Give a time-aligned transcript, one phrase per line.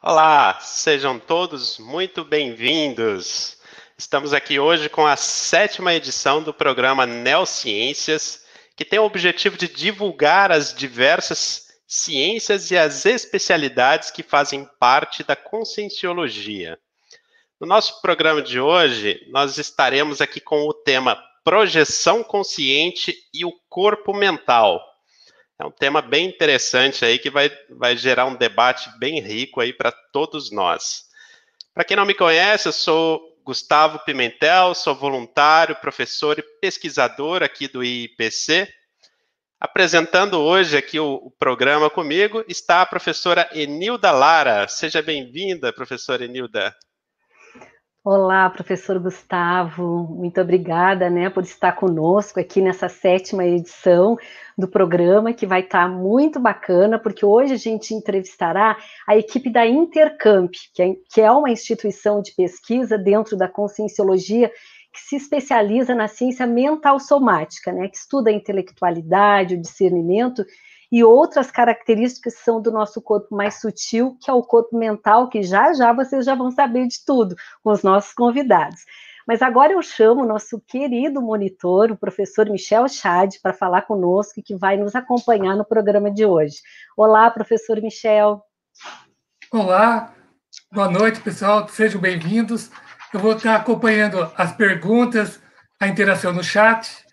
[0.00, 3.58] Olá, sejam todos muito bem-vindos.
[3.98, 8.44] Estamos aqui hoje com a sétima edição do programa Neociências,
[8.76, 15.24] que tem o objetivo de divulgar as diversas ciências e as especialidades que fazem parte
[15.24, 16.78] da conscienciologia.
[17.60, 23.52] No nosso programa de hoje, nós estaremos aqui com o tema projeção consciente e o
[23.68, 24.80] corpo mental.
[25.60, 29.72] É um tema bem interessante aí que vai, vai gerar um debate bem rico aí
[29.72, 31.08] para todos nós.
[31.74, 37.66] Para quem não me conhece, eu sou Gustavo Pimentel, sou voluntário, professor e pesquisador aqui
[37.66, 38.72] do IPC.
[39.58, 44.68] Apresentando hoje aqui o, o programa comigo está a professora Enilda Lara.
[44.68, 46.72] Seja bem-vinda, professora Enilda.
[48.04, 54.16] Olá, professor Gustavo, muito obrigada né, por estar conosco aqui nessa sétima edição
[54.56, 59.66] do programa, que vai estar muito bacana, porque hoje a gente entrevistará a equipe da
[59.66, 64.48] Intercamp, é, que é uma instituição de pesquisa dentro da conscienciologia
[64.92, 70.44] que se especializa na ciência mental somática, né, que estuda a intelectualidade, o discernimento
[70.90, 75.28] e outras características que são do nosso corpo mais sutil, que é o corpo mental,
[75.28, 78.80] que já já vocês já vão saber de tudo com os nossos convidados.
[79.26, 84.40] Mas agora eu chamo o nosso querido monitor, o professor Michel Chad, para falar conosco
[84.40, 86.56] e que vai nos acompanhar no programa de hoje.
[86.96, 88.42] Olá, professor Michel.
[89.52, 90.14] Olá,
[90.72, 92.70] boa noite, pessoal, sejam bem-vindos.
[93.12, 95.38] Eu vou estar acompanhando as perguntas,
[95.78, 97.04] a interação no chat,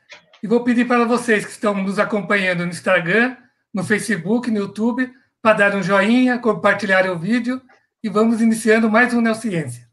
[0.42, 3.36] e vou pedir para vocês que estão nos acompanhando no Instagram
[3.76, 7.62] no Facebook, no YouTube, para dar um joinha, compartilhar o vídeo
[8.02, 9.86] e vamos iniciando mais um Neociência.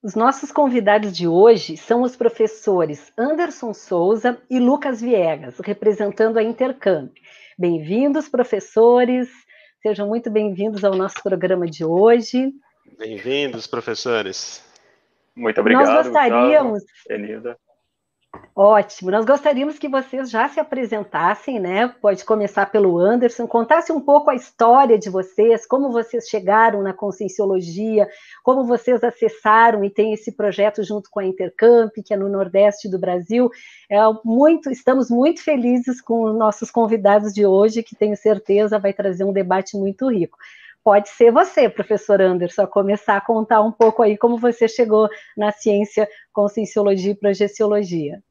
[0.00, 6.42] Os nossos convidados de hoje são os professores Anderson Souza e Lucas Viegas, representando a
[6.44, 7.12] Intercamp.
[7.58, 9.28] Bem-vindos, professores.
[9.82, 12.52] Sejam muito bem-vindos ao nosso programa de hoje.
[12.96, 14.62] Bem-vindos, professores.
[15.34, 15.86] Muito obrigado.
[15.86, 16.82] Nós gostaríamos.
[17.08, 17.56] Gustavo,
[18.56, 19.10] Ótimo.
[19.10, 21.88] Nós gostaríamos que vocês já se apresentassem, né?
[22.00, 26.92] Pode começar pelo Anderson, contasse um pouco a história de vocês, como vocês chegaram na
[26.92, 28.08] conscienciologia,
[28.44, 32.88] como vocês acessaram e tem esse projeto junto com a Intercamp, que é no Nordeste
[32.88, 33.50] do Brasil.
[33.90, 38.92] É muito, estamos muito felizes com os nossos convidados de hoje, que tenho certeza vai
[38.92, 40.38] trazer um debate muito rico
[40.84, 45.50] pode ser você, professor Anderson, começar a contar um pouco aí como você chegou na
[45.50, 48.22] ciência conscienciologia e projeciologia.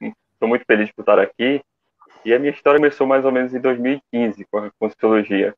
[0.00, 1.60] Estou muito feliz por estar aqui.
[2.24, 5.54] E a minha história começou mais ou menos em 2015 com a conscienciologia,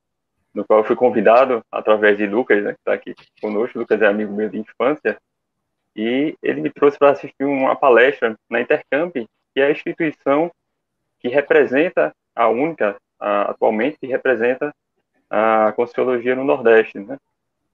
[0.53, 3.77] no qual eu fui convidado através de Lucas, né, que está aqui conosco.
[3.77, 5.17] Lucas é amigo meu de infância.
[5.95, 10.49] E ele me trouxe para assistir uma palestra na Intercamp, que é a instituição
[11.19, 14.73] que representa, a única a, atualmente, que representa
[15.35, 17.17] a Conscienciologia no Nordeste, né?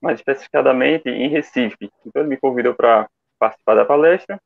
[0.00, 1.90] mais especificadamente em Recife.
[2.06, 3.06] Então, ele me convidou para
[3.38, 4.40] participar da palestra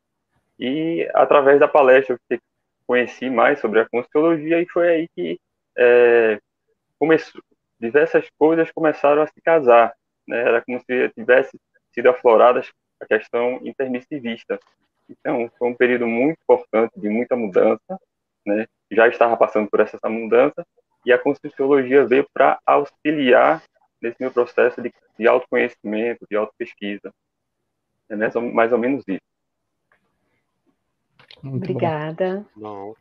[0.59, 2.39] e, através da palestra, eu
[2.85, 5.39] conheci mais sobre a Conscienciologia e foi aí que
[5.79, 6.41] é,
[6.99, 7.41] começou,
[7.79, 9.95] diversas coisas começaram a se casar.
[10.27, 10.41] Né?
[10.41, 11.57] Era como se tivesse
[11.93, 12.69] sido afloradas
[13.01, 14.59] a questão intermissivista.
[15.09, 17.97] Então, foi um período muito importante, de muita mudança,
[18.45, 18.67] né?
[18.91, 20.67] já estava passando por essa mudança,
[21.05, 23.63] e a Conscienciologia veio para auxiliar
[24.01, 27.13] nesse meu processo de, de autoconhecimento, de autopesquisa.
[28.09, 29.21] É mais ou, mais ou menos isso.
[31.43, 32.45] Muito Obrigada.
[32.57, 32.95] Bom.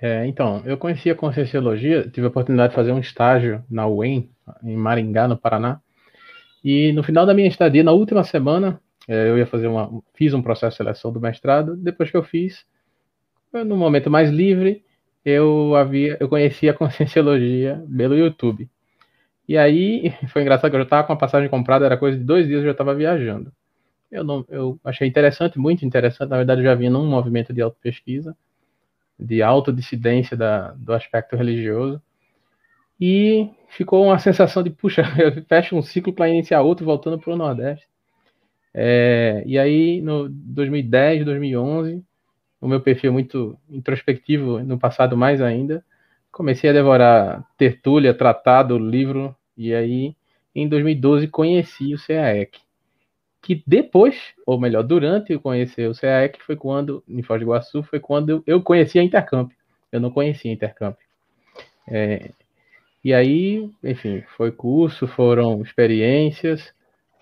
[0.00, 4.30] É, então, eu conheci a Conscienciologia, tive a oportunidade de fazer um estágio na UEM,
[4.62, 5.80] em Maringá, no Paraná,
[6.62, 10.34] e no final da minha estadia, na última semana, é, eu ia fazer uma, fiz
[10.34, 12.64] um processo de seleção do mestrado, depois que eu fiz,
[13.52, 14.84] no momento mais livre,
[15.28, 18.68] eu havia, eu conhecia a Conscienciologia pelo YouTube.
[19.48, 22.24] E aí foi engraçado que eu já estava com a passagem comprada, era coisa de
[22.24, 23.52] dois dias eu já estava viajando.
[24.10, 26.30] Eu não, eu achei interessante, muito interessante.
[26.30, 28.36] Na verdade, eu já vinha num movimento de autopesquisa,
[29.18, 32.02] de autodissidência da, do aspecto religioso.
[33.00, 37.32] E ficou uma sensação de, puxa, eu fecho um ciclo para iniciar outro, voltando para
[37.32, 37.86] o Nordeste.
[38.74, 42.04] É, e aí, no 2010, 2011,
[42.60, 45.84] o meu perfil muito introspectivo, no passado mais ainda,
[46.30, 50.14] comecei a devorar tertúlia, tratado, livro, e aí
[50.54, 52.58] em 2012 conheci o CAEC.
[53.40, 57.82] Que depois, ou melhor, durante eu conhecer o CAEC, foi quando, em Foz do Iguaçu,
[57.82, 59.52] foi quando eu conheci a Intercamp.
[59.92, 60.96] Eu não conhecia a Intercamp.
[61.86, 62.30] É,
[63.02, 66.74] e aí, enfim, foi curso, foram experiências,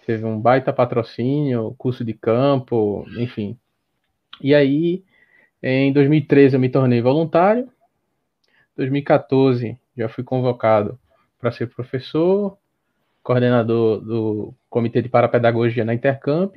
[0.06, 3.58] teve um baita patrocínio, curso de campo, enfim.
[4.40, 5.04] E aí,
[5.68, 7.68] em 2013 eu me tornei voluntário.
[8.76, 10.98] 2014 já fui convocado
[11.38, 12.56] para ser professor,
[13.22, 16.56] coordenador do Comitê de Parapedagogia na Intercamp.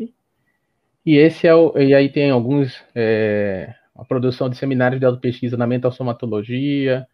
[1.05, 5.57] E esse é o, e aí tem alguns é, a produção de seminários de auto-pesquisa
[5.57, 7.05] na mental somatologia,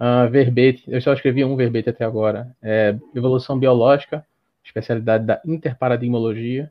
[0.00, 4.24] uh, verbete, eu só escrevi um verbete até agora, é, evolução biológica,
[4.64, 6.70] especialidade da interparadigmologia.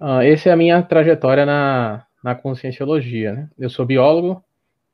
[0.00, 3.32] Uh, essa é a minha trajetória na, na conscienciologia.
[3.32, 3.50] Né?
[3.58, 4.42] Eu sou biólogo,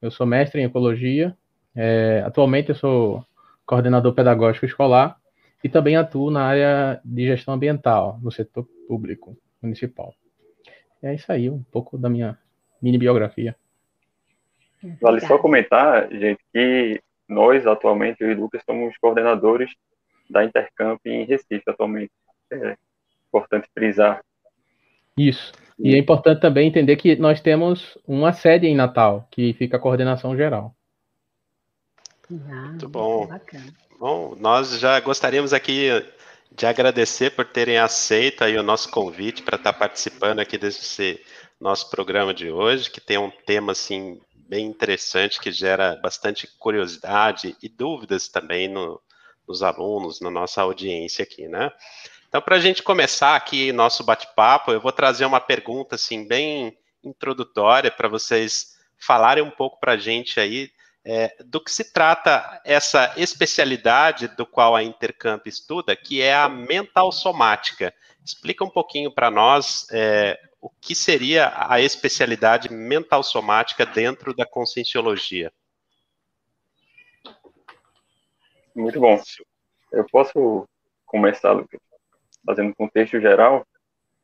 [0.01, 1.37] eu sou mestre em ecologia,
[1.75, 3.25] é, atualmente eu sou
[3.67, 5.17] coordenador pedagógico escolar
[5.63, 10.15] e também atuo na área de gestão ambiental, no setor público municipal.
[11.03, 12.39] É isso aí, um pouco da minha
[12.81, 13.57] mini biografia.
[15.01, 19.71] Vale só comentar, gente, que nós, atualmente, eu e Lucas, somos coordenadores
[20.29, 22.13] da Intercamp em Recife, atualmente.
[22.51, 22.77] É
[23.29, 24.23] importante frisar.
[25.17, 25.53] Isso.
[25.79, 29.81] E é importante também entender que nós temos uma sede em Natal, que fica a
[29.81, 30.75] coordenação geral.
[32.31, 33.29] Ah, muito bom.
[33.99, 35.89] Bom, nós já gostaríamos aqui
[36.55, 41.21] de agradecer por terem aceito aí o nosso convite para estar participando aqui desse
[41.61, 47.57] nosso programa de hoje, que tem um tema assim bem interessante que gera bastante curiosidade
[47.63, 49.01] e dúvidas também no,
[49.49, 51.71] nos alunos, na nossa audiência aqui, né?
[52.35, 56.77] Então, para a gente começar aqui nosso bate-papo, eu vou trazer uma pergunta assim bem
[57.05, 60.73] introdutória para vocês falarem um pouco para a gente aí
[61.05, 66.49] é, do que se trata essa especialidade do qual a Intercamp estuda, que é a
[66.49, 67.95] mental somática.
[68.25, 74.45] Explica um pouquinho para nós é, o que seria a especialidade mental somática dentro da
[74.45, 75.53] conscienciologia.
[78.75, 79.23] Muito bom.
[79.93, 80.69] Eu posso
[81.07, 81.81] começar, Lucas,
[82.45, 83.67] fazendo um contexto geral.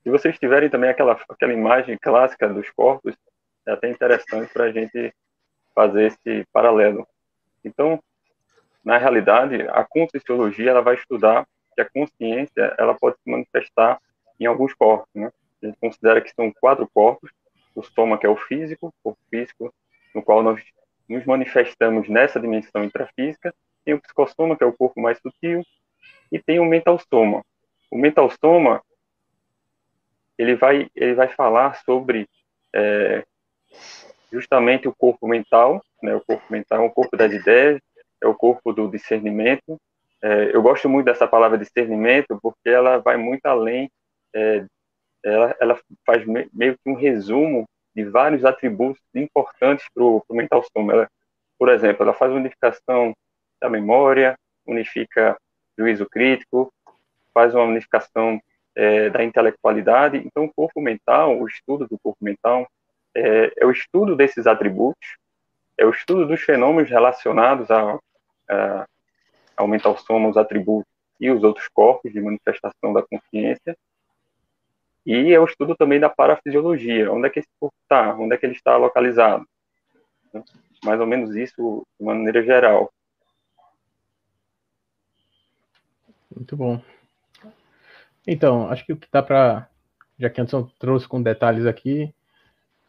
[0.02, 3.14] Se vocês tiverem também aquela, aquela imagem clássica dos corpos,
[3.66, 5.14] é até interessante para a gente
[5.74, 7.06] fazer esse paralelo.
[7.64, 8.02] Então,
[8.84, 14.00] na realidade, a conscienciologia ela vai estudar que a consciência ela pode se manifestar
[14.38, 15.30] em alguns corpos, né?
[15.62, 17.30] A gente considera que são quatro corpos:
[17.74, 19.72] o soma, que é o físico, o físico,
[20.14, 20.62] no qual nós
[21.08, 25.62] nos manifestamos nessa dimensão intrafísica, tem o psicossoma, que é o corpo mais sutil,
[26.32, 27.44] e tem o mental soma.
[27.90, 28.82] O mental soma
[30.38, 32.28] ele vai ele vai falar sobre
[32.74, 33.24] é,
[34.32, 36.14] justamente o corpo mental, né?
[36.14, 37.80] O corpo mental é o corpo das ideias,
[38.22, 39.78] é o corpo do discernimento.
[40.22, 43.90] É, eu gosto muito dessa palavra discernimento porque ela vai muito além
[44.34, 44.64] é,
[45.22, 50.64] ela, ela faz me, meio que um resumo de vários atributos importantes para o mental
[50.72, 50.92] soma.
[50.92, 51.08] Ela,
[51.58, 53.14] por exemplo, ela faz unificação
[53.60, 55.36] da memória, unifica
[55.78, 56.72] juízo crítico,
[57.32, 58.40] faz uma unificação
[58.74, 60.18] é, da intelectualidade.
[60.18, 62.68] Então, o corpo mental, o estudo do corpo mental,
[63.14, 65.16] é, é, o estudo desses atributos,
[65.76, 67.98] é o estudo dos fenômenos relacionados a,
[68.48, 68.86] a,
[69.56, 73.76] ao mental soma, os atributos e os outros corpos de manifestação da consciência,
[75.04, 78.38] e é o estudo também da parafisiologia, onde é que esse corpo está, onde é
[78.38, 79.46] que ele está localizado.
[80.84, 82.92] Mais ou menos isso de maneira geral.
[86.34, 86.80] Muito bom.
[88.26, 89.68] Então, acho que o que dá para,
[90.18, 92.12] já que Anderson trouxe com detalhes aqui,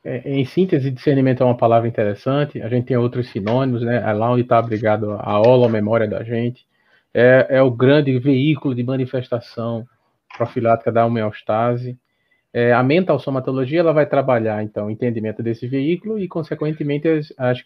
[0.04, 2.62] é, em síntese, discernimento é uma palavra interessante.
[2.62, 3.98] A gente tem outros sinônimos, né?
[3.98, 6.66] É lá onde está abrigado a ola, a memória da gente.
[7.14, 9.86] É, é o grande veículo de manifestação
[10.38, 11.98] profilática da homeostase.
[12.54, 17.34] É, a mental somatologia ela vai trabalhar, então, o entendimento desse veículo e, consequentemente, as,
[17.38, 17.64] as,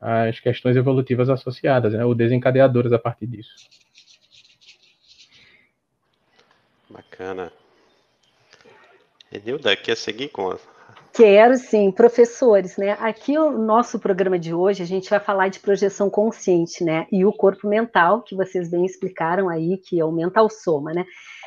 [0.00, 3.52] as questões evolutivas associadas, né, ou desencadeadoras a partir disso.
[6.90, 7.52] Bacana.
[9.32, 10.58] Enilda, quer seguir com a...
[11.12, 12.96] Quero sim, professores, né?
[13.00, 17.06] Aqui o nosso programa de hoje a gente vai falar de projeção consciente, né?
[17.10, 21.04] E o corpo mental, que vocês bem explicaram aí, que é o mental soma, né?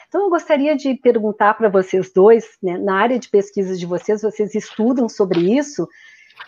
[0.07, 4.21] Então, eu gostaria de perguntar para vocês dois, né, na área de pesquisa de vocês,
[4.21, 5.87] vocês estudam sobre isso,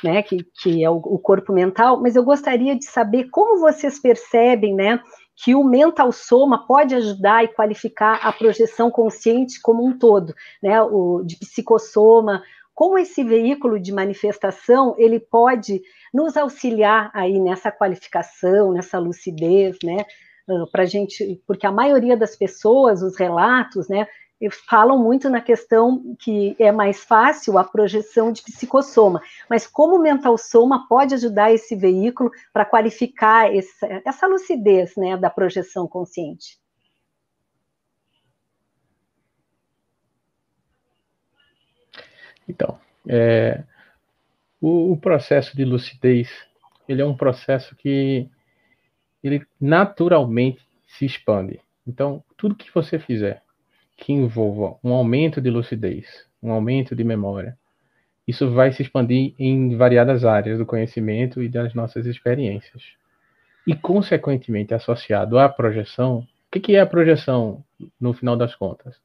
[0.03, 3.97] né, que, que é o, o, corpo mental, mas eu gostaria de saber como vocês
[3.97, 5.01] percebem, né,
[5.35, 10.81] que o mental soma pode ajudar e qualificar a projeção consciente como um todo, né,
[10.81, 12.41] o de psicossoma,
[12.73, 15.81] como esse veículo de manifestação ele pode
[16.13, 20.05] nos auxiliar aí nessa qualificação, nessa lucidez, né,
[20.71, 24.07] para a gente, porque a maioria das pessoas, os relatos, né,
[24.67, 30.01] falam muito na questão que é mais fácil a projeção de psicossoma, mas como o
[30.01, 36.59] mental soma pode ajudar esse veículo para qualificar essa, essa lucidez né, da projeção consciente?
[42.47, 43.63] Então, é,
[44.61, 46.29] o, o, processo de lucidez,
[46.87, 48.29] ele é um processo que
[49.23, 51.59] ele naturalmente se expande.
[51.87, 53.44] Então, tudo que você fizer
[53.95, 56.05] que envolva um aumento de lucidez,
[56.41, 57.57] um aumento de memória,
[58.27, 62.83] isso vai se expandir em variadas áreas do conhecimento e das nossas experiências.
[63.67, 67.63] E, consequentemente, associado à projeção, o que é a projeção,
[67.99, 68.95] no final das contas?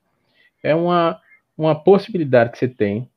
[0.62, 1.20] É uma,
[1.56, 3.08] uma possibilidade que você tem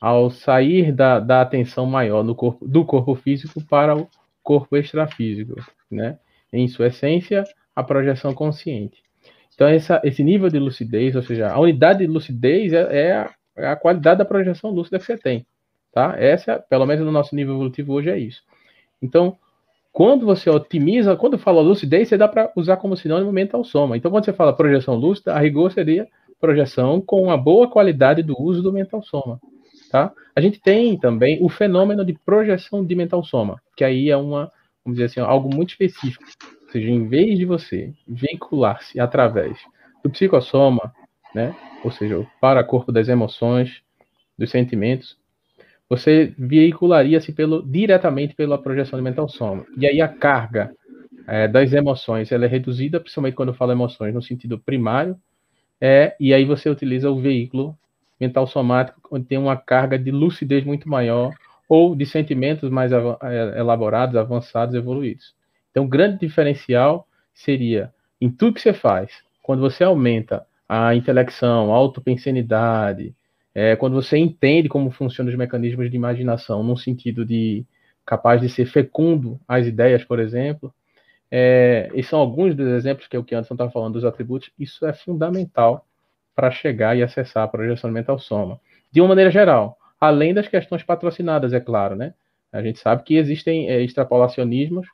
[0.00, 4.08] ao sair da, da atenção maior no corpo, do corpo físico para o
[4.42, 5.54] corpo extrafísico,
[5.90, 6.18] né?
[6.52, 7.44] Em sua essência,
[7.74, 9.02] a projeção consciente.
[9.56, 13.34] Então, essa, esse nível de lucidez, ou seja, a unidade de lucidez é, é, a,
[13.56, 15.46] é a, qualidade da projeção lúcida que você tem.
[15.92, 16.14] Tá?
[16.18, 18.42] Essa, pelo menos no nosso nível evolutivo hoje, é isso.
[19.00, 19.38] Então,
[19.90, 23.96] quando você otimiza, quando fala lucidez, você dá para usar como sinônimo mental soma.
[23.96, 26.06] Então, quando você fala projeção lúcida, a rigor seria
[26.38, 29.40] projeção com uma boa qualidade do uso do mental soma.
[29.90, 30.12] Tá?
[30.34, 34.52] A gente tem também o fenômeno de projeção de mental soma, que aí é uma,
[34.84, 36.24] vamos dizer assim, algo muito específico.
[36.66, 39.56] Ou seja, em vez de você veicular-se através
[40.02, 40.92] do psicossoma,
[41.34, 41.54] né,
[41.84, 43.82] ou seja, o para-corpo das emoções,
[44.38, 45.16] dos sentimentos,
[45.88, 49.64] você veicularia-se pelo, diretamente pela projeção de mental soma.
[49.76, 50.74] E aí a carga
[51.26, 55.16] é, das emoções ela é reduzida, principalmente quando eu falo emoções no sentido primário,
[55.80, 57.76] é, e aí você utiliza o veículo
[58.20, 61.32] mental somático, onde tem uma carga de lucidez muito maior,
[61.68, 65.35] ou de sentimentos mais é, elaborados, avançados, evoluídos.
[65.76, 71.70] Então, o grande diferencial seria em tudo que você faz, quando você aumenta a intelecção,
[71.70, 73.14] a autopensenidade,
[73.54, 77.62] é, quando você entende como funcionam os mecanismos de imaginação, num sentido de
[78.06, 80.72] capaz de ser fecundo às ideias, por exemplo,
[81.30, 84.86] é, e são alguns dos exemplos que o que Anderson está falando dos atributos, isso
[84.86, 85.84] é fundamental
[86.34, 88.58] para chegar e acessar a projeção mental soma.
[88.90, 92.14] De uma maneira geral, além das questões patrocinadas, é claro, né?
[92.50, 94.86] A gente sabe que existem é, extrapolacionismos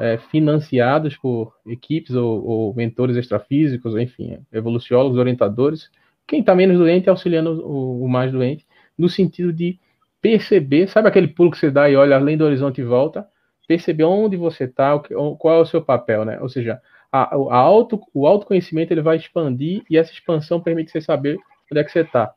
[0.00, 5.90] é, financiados por equipes ou, ou, mentores extrafísicos, enfim, evoluciólogos, orientadores,
[6.26, 8.66] quem está menos doente auxiliando o, o, mais doente,
[8.96, 9.78] no sentido de
[10.22, 13.28] perceber, sabe aquele pulo que você dá e olha além do horizonte e volta,
[13.68, 14.98] perceber onde você está,
[15.38, 16.40] qual é o seu papel, né?
[16.40, 16.80] Ou seja,
[17.12, 21.38] a, a auto, o autoconhecimento ele vai expandir e essa expansão permite você saber
[21.70, 22.32] onde é que você está.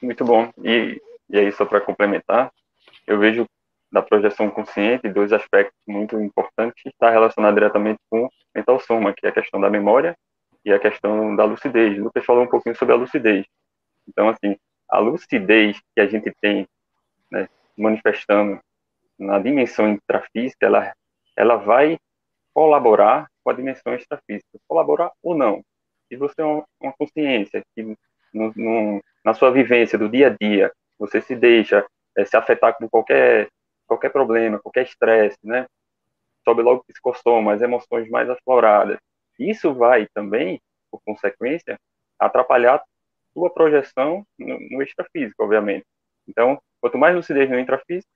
[0.00, 0.50] Muito bom.
[0.62, 2.52] E, e aí, só para complementar,
[3.06, 3.44] eu vejo
[3.94, 9.24] da projeção consciente, dois aspectos muito importantes que está relacionado diretamente com mental soma, que
[9.24, 10.16] é a questão da memória
[10.64, 11.96] e a questão da lucidez.
[11.96, 13.46] O Lucas falou um pouquinho sobre a lucidez.
[14.08, 14.56] Então, assim,
[14.90, 16.66] a lucidez que a gente tem
[17.30, 18.58] né, manifestando
[19.16, 20.92] na dimensão intrafísica, ela,
[21.36, 21.96] ela vai
[22.52, 25.62] colaborar com a dimensão extrafísica, colaborar ou não.
[26.08, 26.64] Se você é uma,
[26.98, 27.96] consciência que
[28.32, 32.76] no, no, na sua vivência do dia a dia, você se deixa é, se afetar
[32.76, 33.48] com qualquer
[33.86, 35.66] qualquer problema, qualquer estresse, né?
[36.44, 38.98] Sobe logo o psicossoma, as emoções mais afloradas.
[39.38, 41.78] Isso vai também, por consequência,
[42.18, 42.82] atrapalhar
[43.32, 45.84] sua projeção no, no extrafísico, obviamente.
[46.28, 48.10] Então, quanto mais lucidez no intrafísico,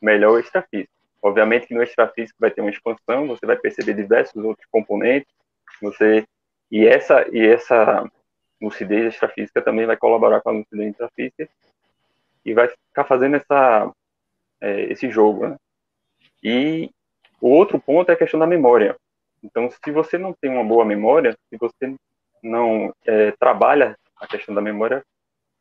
[0.00, 0.92] melhor o extrafísico.
[1.22, 5.32] Obviamente que no extrafísico vai ter uma expansão, você vai perceber diversos outros componentes,
[5.80, 6.26] você
[6.70, 8.04] e essa e essa
[8.60, 11.48] lucidez extrafísica também vai colaborar com a lucidez intrafísica
[12.44, 13.92] e vai ficar fazendo essa
[14.62, 15.48] é, esse jogo.
[15.48, 15.56] Né?
[16.42, 16.90] E
[17.40, 18.96] o outro ponto é a questão da memória.
[19.42, 21.94] Então, se você não tem uma boa memória, se você
[22.42, 25.04] não é, trabalha a questão da memória,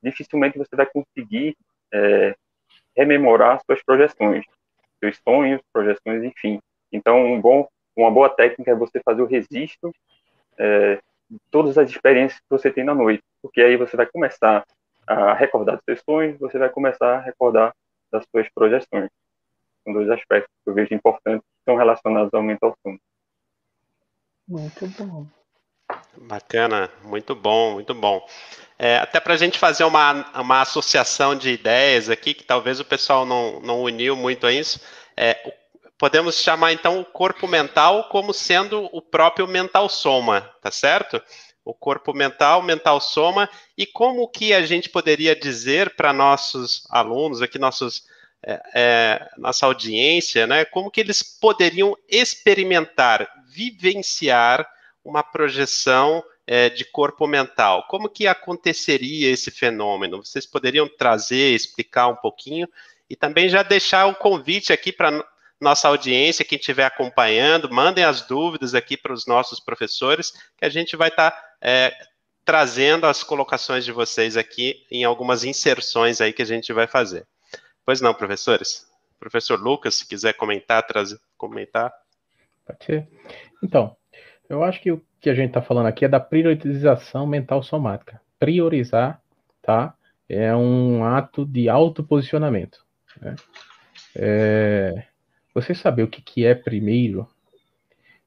[0.03, 1.57] dificilmente você vai conseguir
[1.91, 2.35] é,
[2.95, 4.45] rememorar suas projeções,
[4.99, 6.59] seus sonhos, projeções, enfim.
[6.91, 9.91] Então, um bom, uma boa técnica é você fazer o registro
[10.57, 14.63] é, de todas as experiências que você tem na noite, porque aí você vai começar
[15.07, 17.73] a recordar dos seus sonhos, você vai começar a recordar
[18.11, 19.09] das suas projeções.
[19.83, 22.99] São dois aspectos que eu vejo importantes que estão relacionados ao mental sono.
[24.47, 25.25] Muito bom.
[26.17, 28.25] Bacana, muito bom, muito bom.
[28.77, 32.85] É, até para a gente fazer uma, uma associação de ideias aqui, que talvez o
[32.85, 34.79] pessoal não, não uniu muito a isso,
[35.15, 35.35] é,
[35.97, 41.21] podemos chamar então o corpo mental como sendo o próprio mental soma, tá certo?
[41.71, 47.41] O corpo mental, mental soma, e como que a gente poderia dizer para nossos alunos,
[47.41, 48.03] aqui nossos,
[48.45, 54.69] é, é, nossa audiência, né, como que eles poderiam experimentar, vivenciar
[55.01, 57.87] uma projeção é, de corpo mental?
[57.87, 60.25] Como que aconteceria esse fenômeno?
[60.25, 62.67] Vocês poderiam trazer, explicar um pouquinho?
[63.09, 65.25] E também já deixar o convite aqui para
[65.61, 70.69] nossa audiência, quem estiver acompanhando, mandem as dúvidas aqui para os nossos professores, que a
[70.69, 71.93] gente vai estar tá, é,
[72.43, 77.27] trazendo as colocações de vocês aqui em algumas inserções aí que a gente vai fazer.
[77.85, 78.87] Pois não, professores?
[79.19, 81.93] Professor Lucas, se quiser comentar, trazer, comentar.
[82.65, 83.07] Pode ser.
[83.63, 83.95] Então,
[84.49, 88.19] eu acho que o que a gente está falando aqui é da priorização mental somática.
[88.39, 89.21] Priorizar,
[89.61, 89.93] tá?
[90.27, 92.83] É um ato de autoposicionamento.
[93.21, 93.35] Né?
[94.15, 95.03] É,
[95.53, 97.27] você saber o que, que é primeiro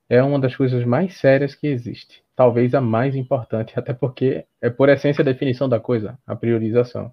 [0.09, 2.23] é uma das coisas mais sérias que existe.
[2.37, 7.13] Talvez a mais importante, até porque é por essência a definição da coisa, a priorização.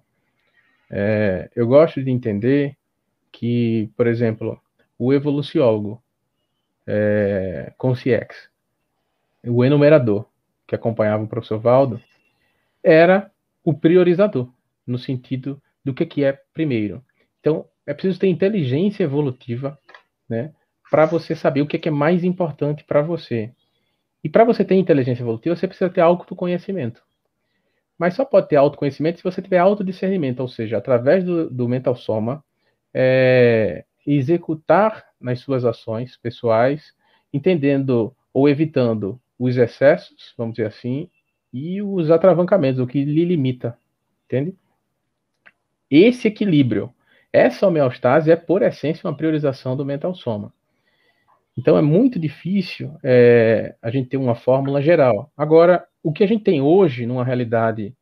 [0.90, 2.76] É, eu gosto de entender
[3.30, 4.60] que, por exemplo,
[4.98, 6.02] o evoluciólogo
[6.86, 8.50] é, Conciex,
[9.44, 10.26] o enumerador
[10.66, 12.00] que acompanhava o professor Valdo,
[12.82, 13.30] era
[13.64, 14.48] o priorizador,
[14.86, 17.02] no sentido do que, que é primeiro.
[17.40, 19.78] Então, é preciso ter inteligência evolutiva,
[20.32, 20.50] né,
[20.90, 23.52] para você saber o que, que é mais importante para você.
[24.24, 27.02] E para você ter inteligência evolutiva, você precisa ter autoconhecimento.
[27.98, 31.94] Mas só pode ter autoconhecimento se você tiver autodiscernimento, ou seja, através do, do mental
[31.94, 32.42] soma,
[32.94, 36.94] é, executar nas suas ações pessoais,
[37.32, 41.10] entendendo ou evitando os excessos, vamos dizer assim,
[41.52, 43.76] e os atravancamentos, o que lhe limita,
[44.24, 44.56] entende?
[45.90, 46.92] Esse equilíbrio,
[47.32, 50.52] essa homeostase é, por essência, uma priorização do mental soma.
[51.56, 55.30] Então é muito difícil é, a gente ter uma fórmula geral.
[55.36, 57.94] Agora, o que a gente tem hoje, numa realidade,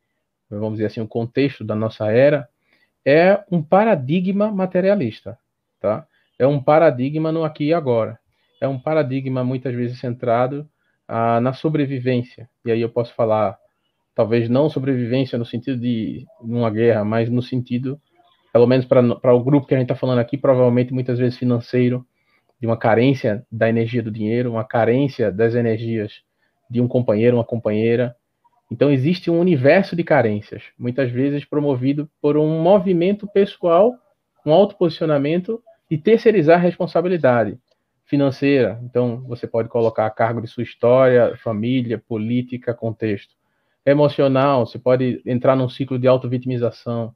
[0.49, 2.47] vamos dizer assim, o contexto da nossa era,
[3.05, 5.37] é um paradigma materialista,
[5.79, 6.05] tá?
[6.37, 8.19] É um paradigma no aqui e agora.
[8.59, 10.67] É um paradigma muitas vezes centrado
[11.07, 12.49] ah, na sobrevivência.
[12.65, 13.57] E aí eu posso falar,
[14.15, 17.99] talvez não sobrevivência no sentido de uma guerra, mas no sentido,
[18.51, 22.05] pelo menos para o grupo que a gente está falando aqui, provavelmente muitas vezes financeiro,
[22.59, 26.21] de uma carência da energia do dinheiro, uma carência das energias
[26.69, 28.15] de um companheiro, uma companheira.
[28.69, 33.93] Então existe um universo de carências, muitas vezes promovido por um movimento pessoal,
[34.45, 37.57] um autoposicionamento e terceirizar a responsabilidade
[38.05, 38.79] financeira.
[38.83, 43.33] Então você pode colocar a cargo de sua história, família, política, contexto.
[43.85, 47.15] Emocional, você pode entrar num ciclo de auto-vitimização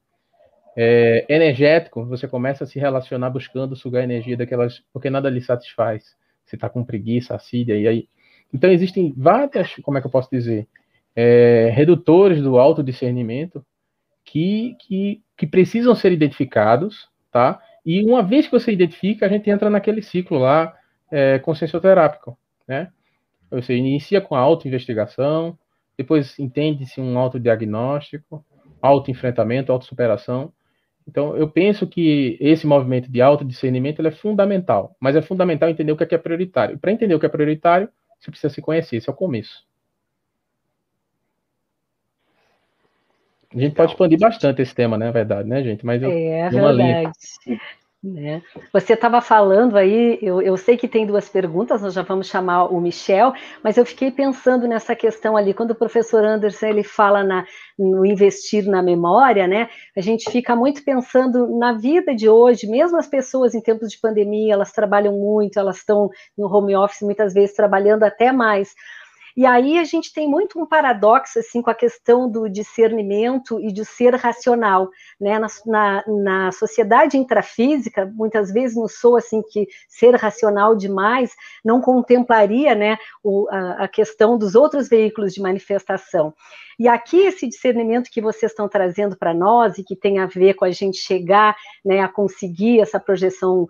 [0.76, 6.16] é, energético, você começa a se relacionar buscando sugar energia daquelas, porque nada lhe satisfaz.
[6.46, 8.10] Você está com preguiça, assídia, e aí.
[8.54, 10.68] Então, existem várias, como é que eu posso dizer,
[11.16, 13.66] é, redutores do autodiscernimento
[14.24, 17.62] que, que, que precisam ser identificados, tá?
[17.86, 20.76] E uma vez que você identifica, a gente entra naquele ciclo lá
[21.10, 22.92] é, consciencioterápico, né?
[23.50, 25.58] Você inicia com a autoinvestigação,
[25.98, 28.44] depois entende-se um autodiagnóstico,
[28.82, 30.52] autoenfrentamento, autossuperação,
[31.08, 35.98] então, eu penso que esse movimento de autodiscernimento é fundamental, mas é fundamental entender o
[35.98, 36.80] que é, que é prioritário.
[36.80, 37.88] Para entender o que é prioritário,
[38.20, 39.64] você precisa se conhecer, esse é o começo.
[43.54, 45.06] A gente pode expandir bastante esse tema, né?
[45.06, 45.86] Na verdade, né, gente?
[45.86, 46.78] Mas eu, é verdade.
[46.78, 47.12] Linha.
[48.04, 48.44] Né?
[48.72, 52.66] Você estava falando aí, eu, eu, sei que tem duas perguntas, nós já vamos chamar
[52.66, 57.24] o Michel, mas eu fiquei pensando nessa questão ali, quando o professor Anderson ele fala
[57.24, 57.46] na,
[57.80, 59.70] no investir na memória, né?
[59.98, 64.00] A gente fica muito pensando na vida de hoje, mesmo as pessoas em tempos de
[64.00, 68.76] pandemia, elas trabalham muito, elas estão no home office muitas vezes trabalhando até mais.
[69.36, 73.72] E aí a gente tem muito um paradoxo assim com a questão do discernimento e
[73.72, 75.38] de ser racional, né?
[75.38, 81.82] Na, na, na sociedade intrafísica, muitas vezes não sou assim que ser racional demais não
[81.82, 86.34] contemplaria, né, o, a, a questão dos outros veículos de manifestação.
[86.78, 90.56] E aqui esse discernimento que vocês estão trazendo para nós e que tem a ver
[90.56, 93.68] com a gente chegar, né, a conseguir essa projeção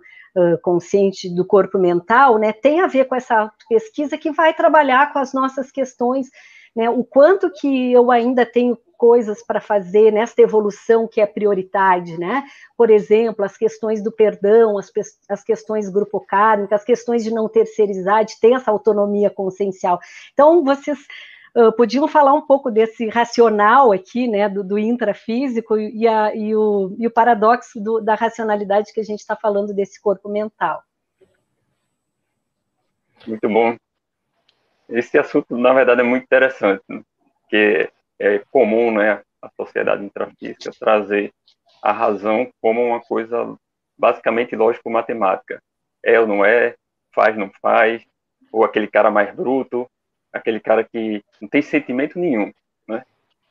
[0.62, 5.18] consciente do corpo mental, né, tem a ver com essa pesquisa que vai trabalhar com
[5.18, 6.28] as nossas questões,
[6.74, 12.18] né, o quanto que eu ainda tenho coisas para fazer nesta evolução que é prioridade,
[12.18, 12.44] né?
[12.76, 14.90] Por exemplo, as questões do perdão, as,
[15.28, 20.00] as questões grupo kármico, as questões de não terceirizar, de ter essa autonomia consciencial.
[20.32, 20.98] Então, vocês
[21.56, 26.54] Uh, podiam falar um pouco desse racional aqui, né, do, do intrafísico e, a, e,
[26.54, 30.82] o, e o paradoxo do, da racionalidade que a gente está falando desse corpo mental.
[33.26, 33.74] Muito bom.
[34.86, 37.02] Esse assunto, na verdade, é muito interessante, né?
[37.40, 41.32] porque é comum, né, a sociedade intrafísica trazer
[41.82, 43.56] a razão como uma coisa
[43.96, 45.62] basicamente lógico-matemática.
[46.04, 46.74] É ou não é,
[47.14, 48.04] faz, não faz,
[48.52, 49.88] ou aquele cara mais bruto,
[50.32, 52.52] aquele cara que não tem sentimento nenhum,
[52.86, 53.04] né?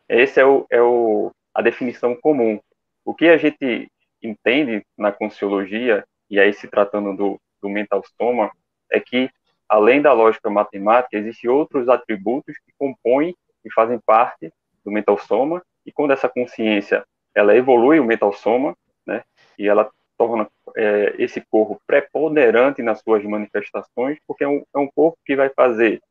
[0.08, 2.60] Essa é, o, é o, a definição comum.
[3.04, 8.52] O que a gente entende na Consciologia, e aí se tratando do, do mental soma,
[8.92, 9.30] é que,
[9.68, 14.52] além da lógica matemática, existem outros atributos que compõem que fazem parte
[14.84, 19.24] do mental soma, e quando essa consciência ela evolui o mental soma, né,
[19.58, 24.88] e ela torna é, esse corpo preponderante nas suas manifestações, porque é um, é um
[24.88, 26.02] corpo que vai fazer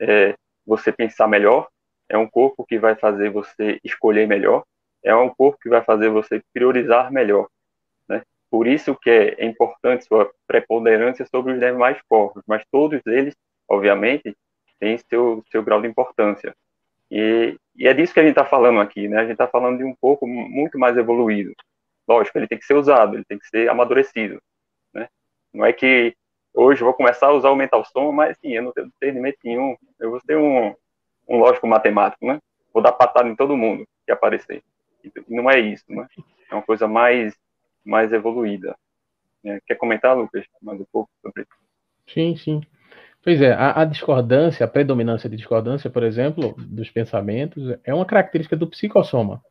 [0.00, 0.34] é,
[0.66, 1.68] você pensar melhor,
[2.08, 4.64] é um corpo que vai fazer você escolher melhor,
[5.02, 7.48] é um corpo que vai fazer você priorizar melhor.
[8.08, 8.22] Né?
[8.50, 13.34] Por isso que é importante sua preponderância sobre os demais corpos, mas todos eles,
[13.68, 14.36] obviamente,
[14.78, 16.54] têm seu, seu grau de importância.
[17.10, 19.18] E, e é disso que a gente está falando aqui, né?
[19.18, 21.52] A gente está falando de um corpo muito mais evoluído.
[22.08, 24.40] Lógico, ele tem que ser usado, ele tem que ser amadurecido,
[24.92, 25.08] né?
[25.52, 26.14] Não é que
[26.54, 29.76] hoje vou começar a usar o mental soma, mas sim, eu não tenho discernimento nenhum,
[29.98, 30.74] eu vou ser um,
[31.28, 32.40] um lógico matemático, né?
[32.72, 34.62] Vou dar patada em todo mundo que aparecer.
[35.02, 36.06] E não é isso, né?
[36.50, 37.34] É uma coisa mais,
[37.84, 38.76] mais evoluída.
[39.44, 41.50] É, quer comentar, Lucas, mais um pouco sobre isso?
[42.06, 42.60] Sim, sim.
[43.22, 48.04] Pois é, a, a, discordância, a predominância de discordância, por exemplo, dos pensamentos, é uma
[48.04, 49.42] característica do psicossoma.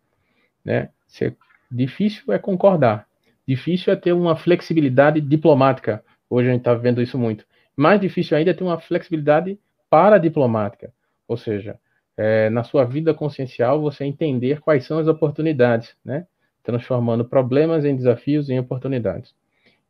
[0.63, 0.89] Né?
[1.07, 1.35] Se,
[1.71, 3.07] difícil é concordar,
[3.47, 6.03] difícil é ter uma flexibilidade diplomática.
[6.33, 7.45] Hoje a gente está vendo isso muito.
[7.77, 10.91] Mais difícil ainda é ter uma flexibilidade paradiplomática,
[11.27, 11.79] ou seja,
[12.17, 16.25] é, na sua vida consciencial você entender quais são as oportunidades, né?
[16.63, 19.35] transformando problemas em desafios em oportunidades.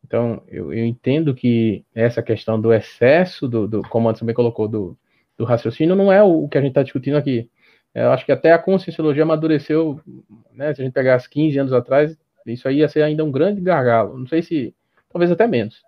[0.03, 4.67] Então, eu, eu, entendo que essa questão do excesso, do, do como antes também colocou,
[4.67, 4.97] do,
[5.37, 7.49] do raciocínio, não é o, que a gente está discutindo aqui.
[7.95, 9.97] Eu acho que até a conscienciologia amadureceu,
[10.51, 13.61] né, se a gente pegasse 15 anos atrás, isso aí ia ser ainda um grande
[13.61, 14.17] gargalo.
[14.19, 14.75] Não sei se,
[15.09, 15.81] talvez até menos.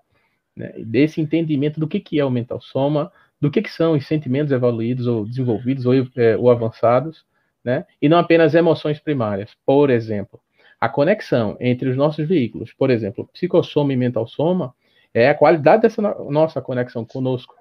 [0.55, 4.07] Né, desse entendimento do que, que é o mental soma, do que, que são os
[4.07, 7.25] sentimentos evoluídos ou desenvolvidos ou, é, ou avançados,
[7.61, 9.51] né, e não apenas emoções primárias.
[9.65, 10.39] Por exemplo,
[10.79, 14.73] a conexão entre os nossos veículos, por exemplo, psicossoma e mental soma,
[15.13, 17.55] é a qualidade dessa nossa conexão conosco,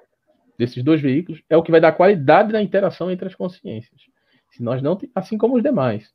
[0.57, 4.03] desses dois veículos, é o que vai dar qualidade da interação entre as consciências.
[4.51, 6.13] Se nós não, assim como os demais.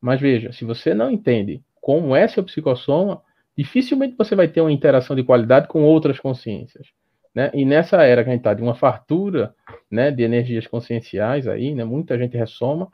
[0.00, 3.22] Mas veja, se você não entende como é seu psicossoma,
[3.56, 6.88] dificilmente você vai ter uma interação de qualidade com outras consciências.
[7.34, 7.50] Né?
[7.54, 9.54] E nessa era que a gente está de uma fartura
[9.90, 12.88] né, de energias conscienciais aí, né, muita gente ressoma,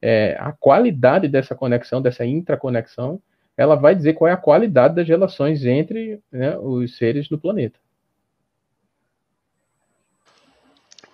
[0.00, 3.20] é, a qualidade dessa conexão, dessa intraconexão,
[3.56, 7.78] ela vai dizer qual é a qualidade das relações entre né, os seres do planeta.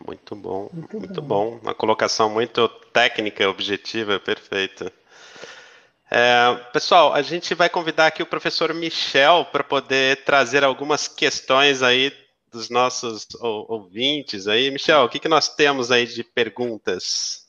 [0.07, 1.51] Muito bom, muito, muito bom.
[1.51, 1.59] bom.
[1.61, 4.93] Uma colocação muito técnica, objetiva, perfeita.
[6.11, 11.83] É, pessoal, a gente vai convidar aqui o professor Michel para poder trazer algumas questões
[11.83, 12.13] aí
[12.51, 14.71] dos nossos ouvintes aí.
[14.71, 17.47] Michel, o que, que nós temos aí de perguntas?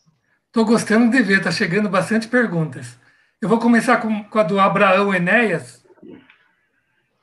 [0.47, 2.97] Estou gostando de ver, está chegando bastante perguntas.
[3.39, 5.85] Eu vou começar com, com a do Abraão Enéas.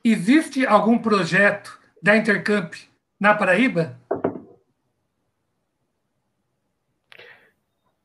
[0.05, 2.75] Existe algum projeto da Intercamp
[3.19, 3.99] na Paraíba?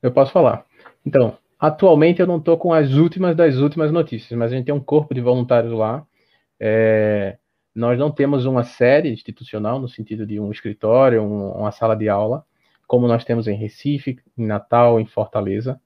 [0.01, 0.65] Eu posso falar.
[1.05, 4.73] Então, atualmente eu não estou com as últimas das últimas notícias, mas a gente tem
[4.73, 6.05] um corpo de voluntários lá.
[6.59, 7.37] É,
[7.75, 12.07] nós não temos uma série institucional, no sentido de um escritório, um, uma sala de
[12.09, 12.45] aula,
[12.87, 15.79] como nós temos em Recife, em Natal, em Fortaleza,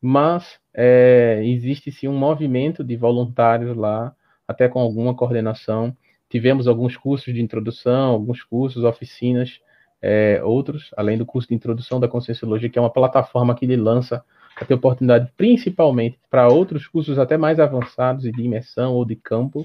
[0.00, 4.14] mas é, existe sim um movimento de voluntários lá,
[4.46, 5.94] até com alguma coordenação.
[6.30, 9.60] Tivemos alguns cursos de introdução, alguns cursos, oficinas,
[10.00, 13.76] é, outros, além do curso de introdução da Conscienciologia, que é uma plataforma que ele
[13.76, 14.24] lança
[14.58, 19.14] para ter oportunidade principalmente para outros cursos até mais avançados e de imersão ou de
[19.14, 19.64] campo,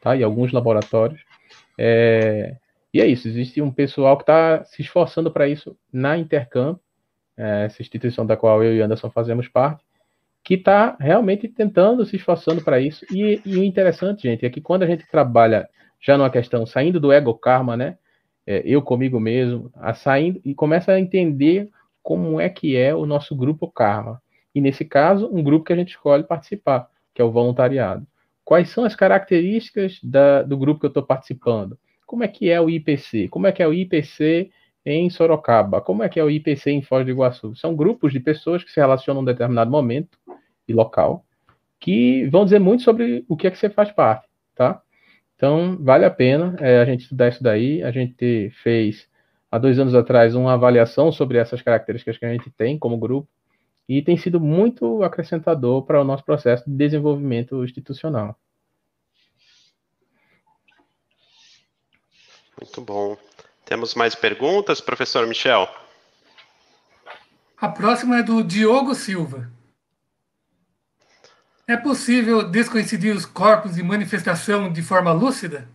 [0.00, 0.16] tá?
[0.16, 1.20] E alguns laboratórios.
[1.78, 2.56] É,
[2.92, 6.78] e é isso, existe um pessoal que está se esforçando para isso na Intercamp,
[7.36, 9.82] é, essa instituição da qual eu e Anderson fazemos parte,
[10.44, 13.06] que está realmente tentando, se esforçando para isso.
[13.10, 15.68] E, e, o interessante, gente, é que quando a gente trabalha
[16.00, 17.96] já numa questão saindo do ego karma, né?
[18.44, 21.70] É, eu comigo mesmo, a saindo e começa a entender
[22.02, 24.20] como é que é o nosso grupo karma.
[24.54, 28.06] E nesse caso, um grupo que a gente escolhe participar, que é o voluntariado.
[28.44, 31.78] Quais são as características da, do grupo que eu estou participando?
[32.12, 33.28] como é que é o IPC?
[33.28, 34.50] Como é que é o IPC
[34.84, 35.80] em Sorocaba?
[35.80, 37.56] Como é que é o IPC em Foz do Iguaçu?
[37.56, 40.18] São grupos de pessoas que se relacionam em um determinado momento
[40.68, 41.24] e local,
[41.80, 44.82] que vão dizer muito sobre o que é que você faz parte, tá?
[45.36, 47.82] Então, vale a pena é, a gente estudar isso daí.
[47.82, 49.08] A gente fez,
[49.50, 53.26] há dois anos atrás, uma avaliação sobre essas características que a gente tem como grupo,
[53.98, 58.34] e tem sido muito acrescentador para o nosso processo de desenvolvimento institucional.
[62.58, 63.18] Muito bom.
[63.66, 65.68] Temos mais perguntas, professor Michel?
[67.58, 69.50] A próxima é do Diogo Silva.
[71.68, 75.68] É possível descoincidir os corpos de manifestação de forma lúcida?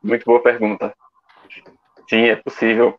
[0.00, 0.94] Muito boa pergunta.
[2.08, 2.98] Sim, é possível.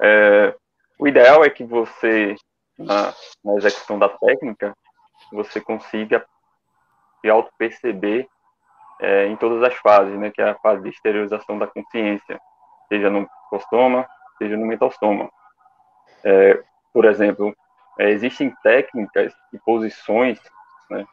[0.00, 0.54] É,
[0.98, 2.34] o ideal é que você,
[2.78, 3.12] na,
[3.44, 4.74] na execução da técnica,
[5.32, 6.24] você consiga
[7.20, 8.28] se auto-perceber
[9.00, 12.40] é, em todas as fases, né, que é a fase de exteriorização da consciência,
[12.88, 14.06] seja no psicostoma,
[14.38, 15.30] seja no mentalsoma.
[16.24, 17.54] É, por exemplo,
[17.98, 20.40] é, existem técnicas e posições,
[20.90, 21.04] né,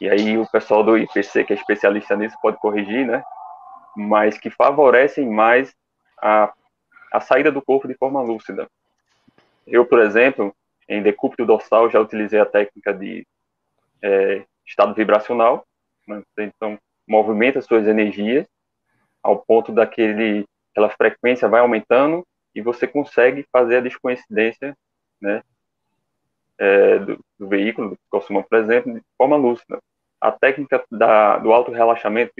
[0.00, 3.22] e aí o pessoal do IPC, que é especialista nisso, pode corrigir, né,
[3.96, 5.74] mas que favorecem mais
[6.20, 6.52] a,
[7.12, 8.68] a saída do corpo de forma lúcida.
[9.66, 10.54] Eu, por exemplo,
[10.88, 13.26] em decúbito dorsal, já utilizei a técnica de
[14.02, 15.66] é, estado vibracional,
[16.06, 16.22] né?
[16.38, 18.46] então movimenta suas energias
[19.22, 24.76] ao ponto daquele aquela frequência vai aumentando e você consegue fazer a descoincidência,
[25.20, 25.42] né,
[26.56, 29.78] é, do, do, veículo, do psicossoma, por exemplo, de forma lúcida.
[30.20, 32.32] A técnica da, do auto relaxamento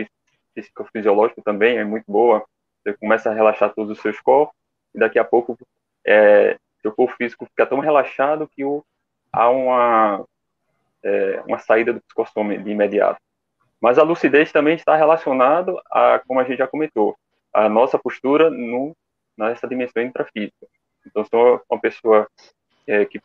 [0.55, 2.45] psicofisiológico também é muito boa.
[2.83, 4.58] Você começa a relaxar todos os seus corpos
[4.95, 5.59] e daqui a pouco
[6.07, 8.85] é, seu corpo físico fica tão relaxado que o,
[9.33, 10.25] há uma
[11.03, 13.21] é, uma saída do psicossoma de imediato.
[13.81, 17.17] Mas a lucidez também está relacionada a, como a gente já comentou,
[17.53, 18.97] a nossa postura no,
[19.37, 20.67] nessa dimensão intrafísica.
[21.07, 22.27] Então, sou uma pessoa
[22.87, 23.21] é, que,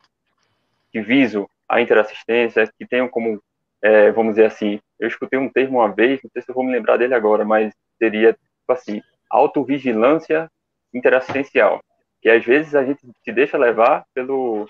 [0.91, 3.41] que viso a interassistência, que tenho como,
[3.81, 6.63] é, vamos dizer assim, eu escutei um termo uma vez, não sei se eu vou
[6.63, 10.49] me lembrar dele agora, mas seria, tipo assim, autovigilância
[10.93, 11.81] interassistencial,
[12.21, 14.67] que às vezes a gente se deixa levar pelo,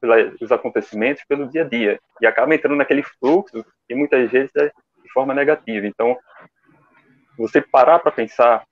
[0.00, 4.68] pelos acontecimentos pelo dia a dia e acaba entrando naquele fluxo e muitas vezes é
[4.68, 5.86] de forma negativa.
[5.86, 6.16] Então,
[7.36, 8.64] você parar para pensar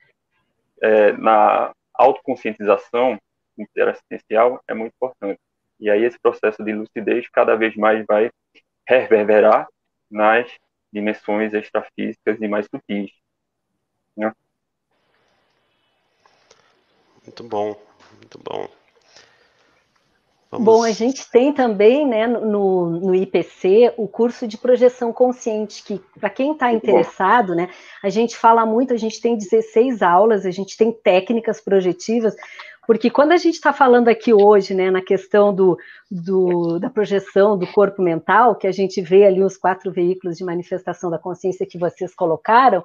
[0.83, 3.19] é, na autoconscientização
[3.59, 5.41] interassistencial é muito importante.
[5.79, 8.31] E aí esse processo de lucidez cada vez mais vai
[8.87, 9.67] reverberar
[10.11, 10.51] nas
[10.93, 13.11] dimensões extrafísicas e mais sutis.
[14.17, 14.33] Né?
[17.31, 17.77] Muito bom,
[18.17, 18.69] muito bom.
[20.51, 20.65] Vamos...
[20.65, 26.01] Bom, a gente tem também né, no, no IPC o curso de projeção consciente, que
[26.19, 27.71] para quem está interessado, né,
[28.03, 32.35] a gente fala muito, a gente tem 16 aulas, a gente tem técnicas projetivas,
[32.85, 35.79] porque quando a gente está falando aqui hoje, né, na questão do,
[36.11, 40.43] do, da projeção do corpo mental, que a gente vê ali os quatro veículos de
[40.43, 42.85] manifestação da consciência que vocês colocaram,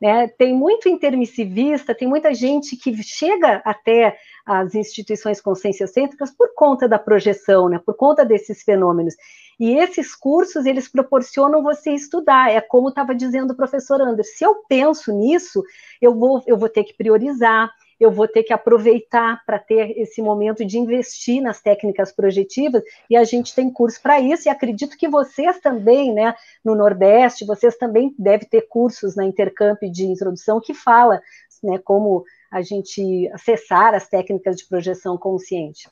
[0.00, 6.88] né, tem muito intermissivista, tem muita gente que chega até as instituições conscienciocêntricas por conta
[6.88, 9.14] da projeção, né, por conta desses fenômenos.
[9.58, 14.44] E esses cursos, eles proporcionam você estudar, é como estava dizendo o professor Anderson, se
[14.44, 15.62] eu penso nisso,
[16.00, 17.70] eu vou, eu vou ter que priorizar,
[18.04, 23.16] eu vou ter que aproveitar para ter esse momento de investir nas técnicas projetivas, e
[23.16, 27.76] a gente tem curso para isso, e acredito que vocês também, né, no Nordeste, vocês
[27.76, 31.20] também devem ter cursos na Intercamp de introdução que fala,
[31.62, 35.88] né, como a gente acessar as técnicas de projeção consciente.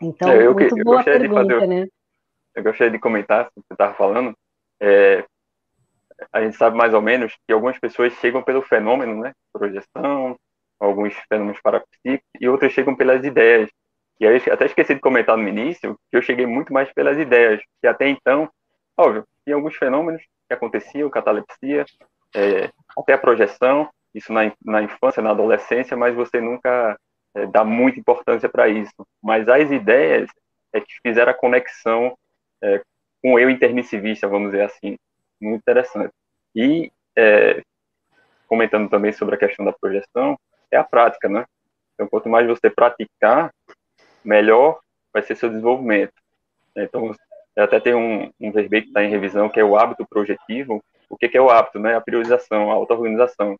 [0.00, 1.86] Então, é, eu, muito eu boa pergunta, fazer, né?
[2.54, 4.34] Eu gostaria de comentar, você estava falando,
[4.80, 5.24] é,
[6.32, 9.32] a gente sabe mais ou menos que algumas pessoas chegam pelo fenômeno, né?
[9.52, 10.36] Projeção,
[10.84, 13.70] alguns fenômenos parapsíquicos, e outras chegam pelas ideias.
[14.20, 17.60] E aí, até esqueci de comentar no início que eu cheguei muito mais pelas ideias,
[17.80, 18.48] que até então,
[18.96, 21.84] óbvio, tinha alguns fenômenos que aconteciam, catalepsia,
[22.34, 26.98] é, até a projeção, isso na, na infância, na adolescência, mas você nunca
[27.34, 28.94] é, dá muita importância para isso.
[29.22, 30.30] Mas as ideias
[30.72, 32.16] é que fizeram a conexão
[32.62, 32.80] é,
[33.22, 34.96] com eu intermissivista, vamos dizer assim.
[35.40, 36.12] Muito interessante.
[36.54, 37.62] E, é,
[38.46, 40.38] comentando também sobre a questão da projeção,
[40.70, 41.44] é a prática, né?
[41.94, 43.52] Então, quanto mais você praticar,
[44.24, 44.80] melhor
[45.12, 46.12] vai ser seu desenvolvimento.
[46.76, 47.14] Então,
[47.56, 50.82] até tem um, um verbete que está em revisão, que é o hábito projetivo.
[51.08, 51.78] O que, que é o hábito?
[51.78, 51.94] Né?
[51.94, 53.56] A priorização, a auto-organização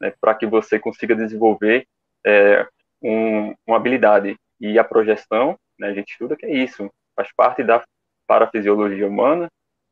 [0.00, 1.86] né, para que você consiga desenvolver
[2.24, 2.66] é,
[3.02, 4.36] um, uma habilidade.
[4.60, 7.82] E a projeção, né, a gente estuda que é isso, faz parte da
[8.28, 9.48] parafisiologia humana,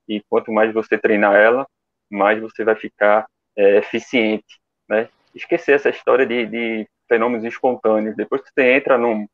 [0.09, 1.67] e quanto mais você treinar ela,
[2.11, 4.61] mais você vai ficar é, eficiente.
[4.89, 5.09] Né?
[5.35, 8.17] Esquecer essa história de, de, fenômenos espontâneos.
[8.17, 9.29] Depois que você entra num.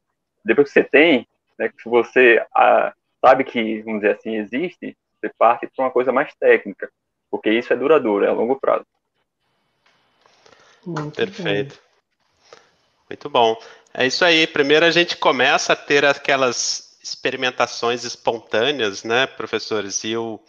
[0.44, 1.26] Depois que você tem,
[1.58, 6.12] né, que você a, sabe que, vamos dizer assim, existe, você parte para uma coisa
[6.12, 6.90] mais técnica,
[7.30, 8.86] porque isso é duradouro, é a longo prazo.
[10.86, 11.74] Muito Perfeito.
[11.74, 11.86] Bom.
[13.10, 13.56] Muito bom.
[13.92, 14.46] É isso aí.
[14.46, 20.04] Primeiro a gente começa a ter aquelas experimentações espontâneas, né, professores?
[20.04, 20.40] E o,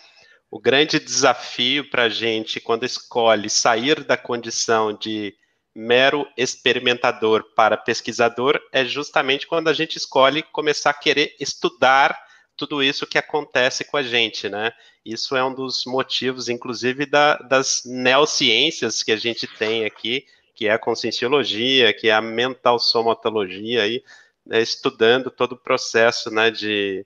[0.50, 5.36] o grande desafio para a gente, quando escolhe sair da condição de
[5.76, 12.18] mero experimentador para pesquisador, é justamente quando a gente escolhe começar a querer estudar
[12.56, 14.72] tudo isso que acontece com a gente, né?
[15.06, 20.26] Isso é um dos motivos, inclusive, da, das neociências que a gente tem aqui,
[20.56, 24.04] que é a conscienciologia, que é a mental somatologia aí,
[24.44, 27.06] né, estudando todo o processo né, de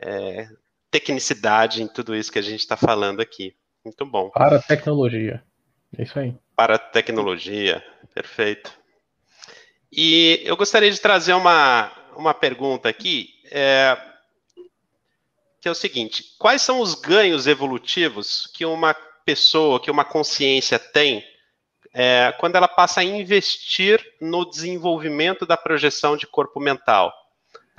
[0.00, 0.48] é,
[0.90, 3.54] tecnicidade em tudo isso que a gente está falando aqui.
[3.84, 4.30] Muito bom.
[4.30, 5.42] Para a tecnologia.
[5.96, 6.34] É isso aí.
[6.56, 7.84] Para a tecnologia.
[8.14, 8.78] Perfeito.
[9.92, 13.96] E eu gostaria de trazer uma, uma pergunta aqui, é,
[15.60, 20.78] que é o seguinte: quais são os ganhos evolutivos que uma pessoa, que uma consciência
[20.78, 21.24] tem
[21.92, 27.12] é, quando ela passa a investir no desenvolvimento da projeção de corpo mental?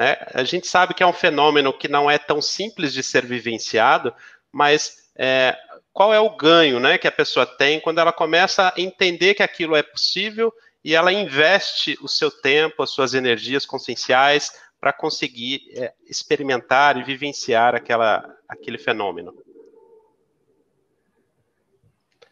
[0.01, 0.17] Né?
[0.33, 4.11] A gente sabe que é um fenômeno que não é tão simples de ser vivenciado,
[4.51, 5.55] mas é,
[5.93, 9.43] qual é o ganho né, que a pessoa tem quando ela começa a entender que
[9.43, 10.51] aquilo é possível
[10.83, 17.03] e ela investe o seu tempo, as suas energias conscienciais para conseguir é, experimentar e
[17.03, 19.31] vivenciar aquela, aquele fenômeno.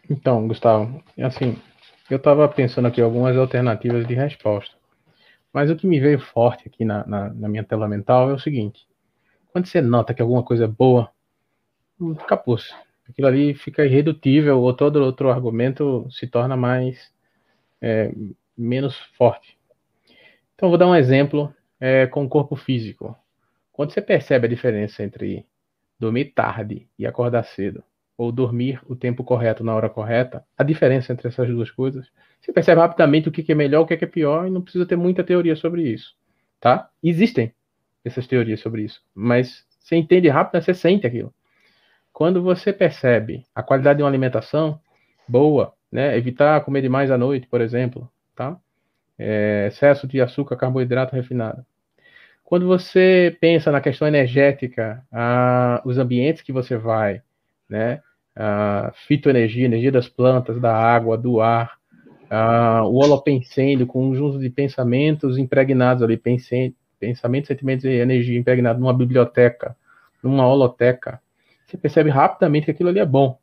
[0.10, 1.56] Então, Gustavo, assim,
[2.10, 4.79] eu estava pensando aqui algumas alternativas de resposta.
[5.54, 8.40] Mas o que me veio forte aqui na, na, na, minha tela mental é o
[8.40, 8.88] seguinte:
[9.52, 11.12] quando você nota que alguma coisa é boa,
[12.28, 12.74] capuz.
[13.08, 17.12] Aquilo ali fica irredutível, ou todo outro argumento se torna mais
[17.82, 18.12] é,
[18.56, 19.58] menos forte.
[20.54, 23.18] Então, vou dar um exemplo é, com o corpo físico.
[23.72, 25.46] Quando você percebe a diferença entre
[25.98, 27.84] dormir tarde e acordar cedo,
[28.20, 32.12] ou dormir o tempo correto na hora correta, a diferença entre essas duas coisas,
[32.42, 34.98] você percebe rapidamente o que é melhor, o que é pior, e não precisa ter
[34.98, 36.14] muita teoria sobre isso,
[36.60, 36.90] tá?
[37.02, 37.54] Existem
[38.04, 41.34] essas teorias sobre isso, mas você entende rápido, você sente aquilo.
[42.12, 44.82] Quando você percebe a qualidade de uma alimentação
[45.26, 48.60] boa, né, evitar comer demais à noite, por exemplo, tá?
[49.18, 51.66] É, excesso de açúcar, carboidrato refinado.
[52.44, 57.22] Quando você pensa na questão energética, a, os ambientes que você vai,
[57.70, 58.02] né,
[58.42, 61.78] a fitoenergia, energia das plantas, da água, do ar,
[62.30, 66.78] a, o holopensênio, conjunto de pensamentos impregnados ali, pensamentos,
[67.48, 69.76] sentimentos e energia impregnados numa biblioteca,
[70.24, 71.22] numa holoteca,
[71.70, 73.38] você percebe rapidamente que aquilo ali é bom.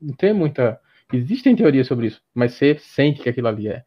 [0.00, 0.80] Não tem muita.
[1.12, 3.82] Existem teorias sobre isso, mas você sente que aquilo ali é.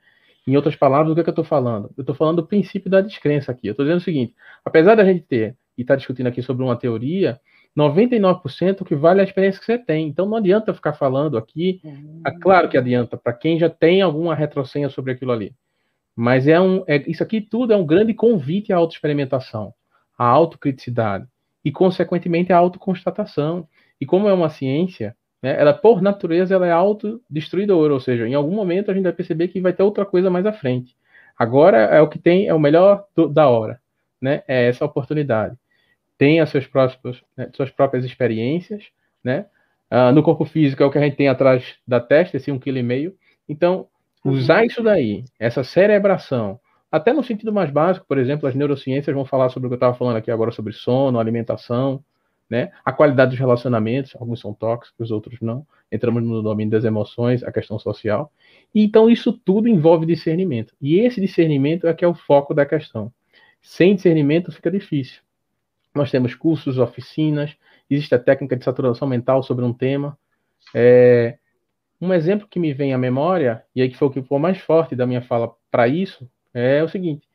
[0.45, 1.91] Em outras palavras, o que, é que eu estou falando?
[1.97, 3.67] Eu estou falando do princípio da descrença aqui.
[3.67, 6.63] Eu estou dizendo o seguinte: apesar da gente ter e estar tá discutindo aqui sobre
[6.63, 7.39] uma teoria,
[7.77, 10.07] 99% que vale a experiência que você tem.
[10.07, 11.81] Então não adianta ficar falando aqui.
[12.25, 15.53] É claro que adianta para quem já tem alguma retrocenha sobre aquilo ali.
[16.15, 19.73] Mas é um, é, isso aqui tudo é um grande convite à autoexperimentação,
[20.17, 21.25] à autocriticidade
[21.63, 23.67] e, consequentemente, à autoconstatação.
[24.01, 28.33] E como é uma ciência, né, ela por natureza ela é autodestruidora, ou seja, em
[28.33, 30.95] algum momento a gente vai perceber que vai ter outra coisa mais à frente.
[31.37, 33.79] Agora é o que tem, é o melhor do, da hora,
[34.21, 34.43] né?
[34.45, 35.55] É essa oportunidade.
[36.19, 38.83] Tem as suas próprias, né, suas próprias experiências,
[39.23, 39.45] né?
[39.89, 42.59] Ah, no corpo físico é o que a gente tem atrás da testa, esse um
[42.59, 43.15] quilo e meio.
[43.47, 43.87] Então,
[44.23, 46.59] usar isso daí, essa cerebração,
[46.91, 49.77] até no sentido mais básico, por exemplo, as neurociências vão falar sobre o que eu
[49.77, 52.03] estava falando aqui agora sobre sono, alimentação,
[52.49, 52.71] né?
[52.83, 55.65] A qualidade dos relacionamentos, alguns são tóxicos, outros não.
[55.89, 58.29] Entramos no domínio das emoções, a questão social.
[58.75, 60.75] E, então, isso tudo envolve discernimento.
[60.81, 63.09] E esse discernimento é que é o foco da questão.
[63.61, 65.21] Sem discernimento fica difícil.
[65.93, 67.55] Nós temos cursos, oficinas,
[67.89, 70.17] existe a técnica de saturação mental sobre um tema.
[70.73, 71.37] É,
[71.99, 74.59] um exemplo que me vem à memória, e aí que foi o que foi mais
[74.59, 77.27] forte da minha fala para isso, é o seguinte.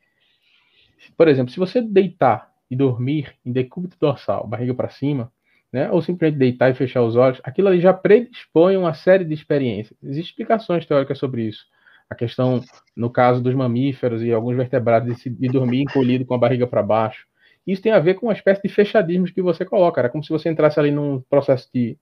[1.15, 5.31] Por exemplo, se você deitar e dormir em decúbito dorsal, barriga para cima,
[5.71, 9.33] né, ou simplesmente deitar e fechar os olhos, aquilo ali já predispõe uma série de
[9.33, 9.97] experiências.
[10.01, 11.65] Existem explicações teóricas sobre isso.
[12.09, 12.61] A questão,
[12.95, 16.81] no caso dos mamíferos e alguns vertebrados, de, de dormir encolhido com a barriga para
[16.81, 17.27] baixo.
[17.65, 19.99] Isso tem a ver com uma espécie de fechadismo que você coloca.
[19.99, 21.97] Era como se você entrasse ali num processo de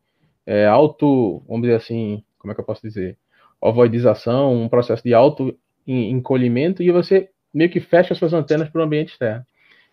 [0.45, 3.17] é, auto, vamos dizer assim, como é que eu posso dizer?
[3.61, 5.57] Ovoidização, um processo de auto
[5.87, 9.45] encolhimento e você meio que fecha suas antenas para o ambiente externo.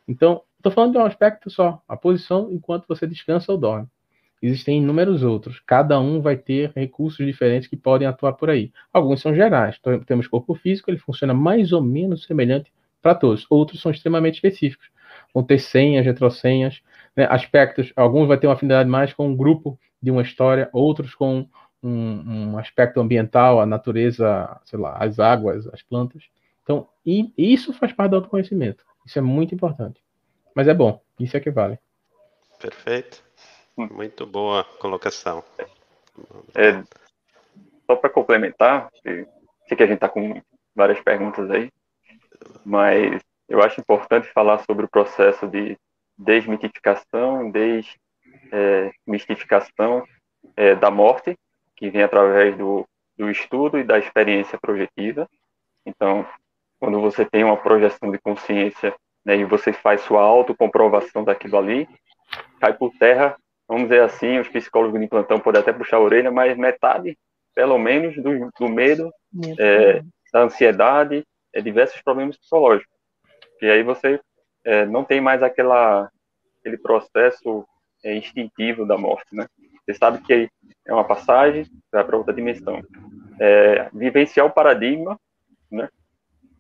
[0.09, 3.87] Então, estou falando de um aspecto só, a posição enquanto você descansa ou dorme.
[4.43, 5.61] Existem inúmeros outros.
[5.67, 8.73] Cada um vai ter recursos diferentes que podem atuar por aí.
[8.91, 9.79] Alguns são gerais.
[10.07, 13.47] Temos corpo físico, ele funciona mais ou menos semelhante para todos.
[13.51, 14.89] Outros são extremamente específicos.
[15.35, 16.83] Vão ter senhas, retrosenhas,
[17.17, 17.27] né?
[17.31, 17.93] aspectos.
[17.97, 21.47] Alguns vai ter uma afinidade mais com um grupo de uma história, outros com
[21.83, 26.25] um, um aspecto ambiental, a natureza, sei lá, as águas, as plantas.
[26.63, 28.85] Então, e isso faz parte do autoconhecimento.
[29.05, 30.01] Isso é muito importante.
[30.55, 31.79] Mas é bom, isso é que vale.
[32.61, 33.23] Perfeito.
[33.77, 35.43] Muito boa colocação.
[36.55, 36.83] É,
[37.87, 39.27] só para complementar, sei
[39.77, 40.41] que a gente está com
[40.75, 41.71] várias perguntas aí,
[42.65, 45.77] mas eu acho importante falar sobre o processo de
[46.17, 47.51] desmitificação,
[49.05, 50.05] desmistificação
[50.57, 51.37] é, é, da morte,
[51.75, 52.87] que vem através do,
[53.19, 55.29] do estudo e da experiência projetiva.
[55.85, 56.25] Então,
[56.79, 58.95] quando você tem uma projeção de consciência
[59.25, 61.89] né, e você faz sua autocomprovação daquilo ali,
[62.61, 63.37] cai por terra,
[63.67, 67.19] vamos dizer assim, os psicólogos de plantão podem até puxar a orelha, mas metade,
[67.53, 69.11] pelo menos, do, do medo,
[69.59, 73.00] é, da ansiedade, é, diversos problemas psicológicos.
[73.63, 74.21] E aí você
[74.65, 76.11] é, não tem mais aquela,
[76.61, 77.67] aquele processo
[78.05, 79.47] é, instintivo da morte, né?
[79.85, 80.49] Você sabe que
[80.87, 82.81] é uma passagem, para outra dimensão.
[83.39, 85.19] É, vivenciar o paradigma,
[85.71, 85.89] né?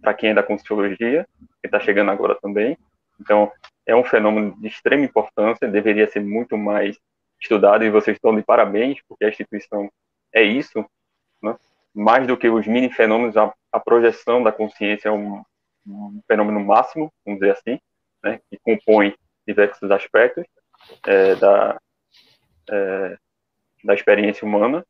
[0.00, 1.26] Para quem é da Conscienciologia,
[1.60, 2.76] que está chegando agora também.
[3.20, 3.52] Então,
[3.86, 6.98] é um fenômeno de extrema importância, deveria ser muito mais
[7.40, 9.90] estudado, e vocês estão de parabéns, porque a instituição
[10.32, 10.84] é isso,
[11.42, 11.56] né?
[11.94, 15.42] mais do que os mini fenômenos, a, a projeção da consciência é um,
[15.86, 17.78] um, fenômeno máximo, vamos dizer assim,
[18.22, 18.40] né?
[18.50, 19.14] que compõe
[19.46, 20.44] diversos aspectos
[21.06, 21.80] é, da,
[22.70, 23.18] é,
[23.84, 24.84] da experiência humana,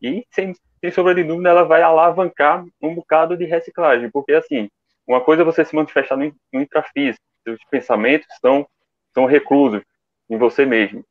[0.00, 4.68] e, sem, sem sombra de dúvida, ela vai alavancar um bocado de reciclagem, porque, assim,
[5.06, 8.66] uma coisa é você se manifestar no, no intrafísico, seus pensamentos são,
[9.12, 9.82] são reclusos
[10.28, 11.04] em você mesmo.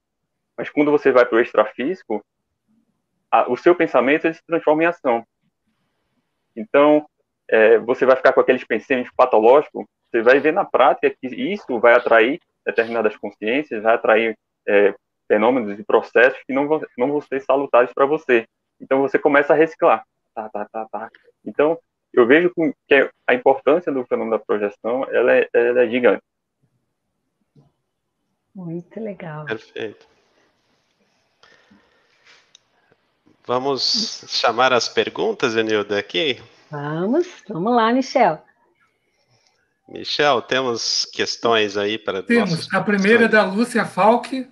[0.58, 2.24] Mas quando você vai para o extrafísico,
[3.30, 5.26] a, o seu pensamento ele se transforma em ação.
[6.56, 7.06] Então,
[7.52, 11.80] é, você vai ficar com aqueles pensamentos patológicos, você vai ver na prática que isso
[11.80, 14.38] vai atrair determinadas consciências, vai atrair
[14.68, 14.96] é,
[15.28, 18.48] fenômenos e processos que não vão, não vão ser salutares para você.
[18.80, 20.04] Então, você começa a reciclar.
[20.34, 21.10] Tá, tá, tá, tá.
[21.46, 21.78] Então,
[22.14, 22.52] eu vejo
[22.88, 26.24] que a importância do fenômeno da projeção ela é, ela é gigante.
[28.56, 29.46] Muito legal.
[29.46, 30.08] Perfeito.
[33.46, 36.42] Vamos chamar as perguntas, Enilda, aqui?
[36.72, 38.42] Vamos, vamos lá, Michel.
[39.90, 42.74] Michel, temos questões aí para Temos.
[42.74, 44.50] A primeira é da Lúcia Falck.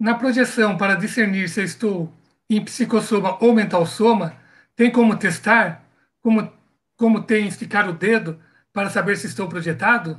[0.00, 2.10] Na projeção para discernir se estou
[2.48, 4.34] em psicossoma ou mental soma,
[4.74, 5.84] tem como testar?
[6.22, 6.50] Como,
[6.96, 8.40] como tem esticar o dedo
[8.72, 10.18] para saber se estou projetado?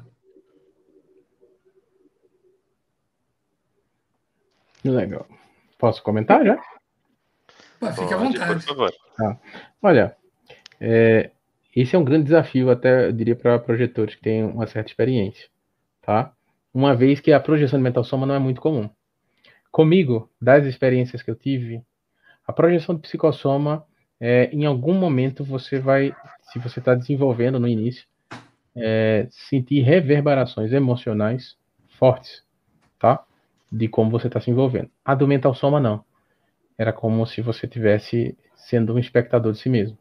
[4.84, 5.28] Legal.
[5.80, 6.60] Posso comentar já?
[7.80, 8.66] Pode, fique à vontade.
[8.66, 8.94] Por favor.
[9.20, 9.38] Ah,
[9.82, 10.16] olha,
[10.80, 11.32] é,
[11.76, 15.48] esse é um grande desafio, até eu diria, para projetores que têm uma certa experiência.
[16.02, 16.34] Tá?
[16.74, 18.90] Uma vez que a projeção de mental soma não é muito comum.
[19.72, 21.84] Comigo, das experiências que eu tive,
[22.48, 23.86] a projeção de psicossoma
[24.20, 28.08] é, em algum momento você vai, se você está desenvolvendo no início,
[28.76, 31.58] é, sentir reverberações emocionais
[31.90, 32.44] fortes,
[33.00, 33.24] tá?
[33.72, 34.90] De como você está se envolvendo.
[35.04, 36.04] A do mental soma não.
[36.78, 39.98] Era como se você tivesse sendo um espectador de si mesmo,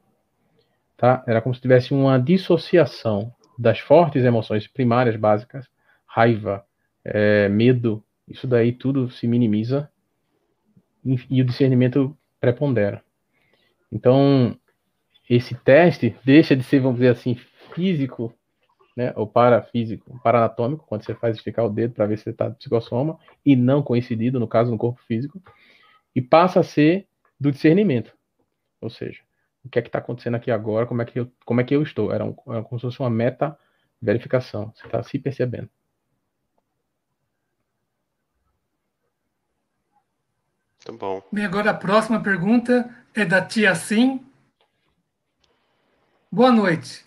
[0.97, 1.25] tá?
[1.27, 5.67] Era como se tivesse uma dissociação das fortes emoções primárias básicas,
[6.05, 6.65] raiva,
[7.05, 9.91] é, medo, isso daí tudo se minimiza
[11.31, 13.03] e o discernimento prepondera.
[13.93, 14.59] Então,
[15.31, 17.37] esse teste deixa de ser, vamos dizer assim,
[17.75, 18.35] físico,
[18.97, 22.51] né, ou parafísico, paranatômico, quando você faz esticar o dedo para ver se você está
[22.51, 25.41] psicossoma, e não coincidido, no caso, no corpo físico,
[26.17, 27.07] e passa a ser
[27.39, 28.17] do discernimento.
[28.81, 29.21] Ou seja,
[29.63, 31.77] o que é que está acontecendo aqui agora, como é que eu, como é que
[31.77, 32.11] eu estou.
[32.11, 33.57] Era, um, era como se fosse uma meta
[34.01, 34.73] verificação.
[34.75, 35.69] Você está se percebendo.
[40.89, 41.23] Muito bom.
[41.31, 44.25] Bem, agora a próxima pergunta é da tia Sim.
[46.33, 47.05] Boa noite.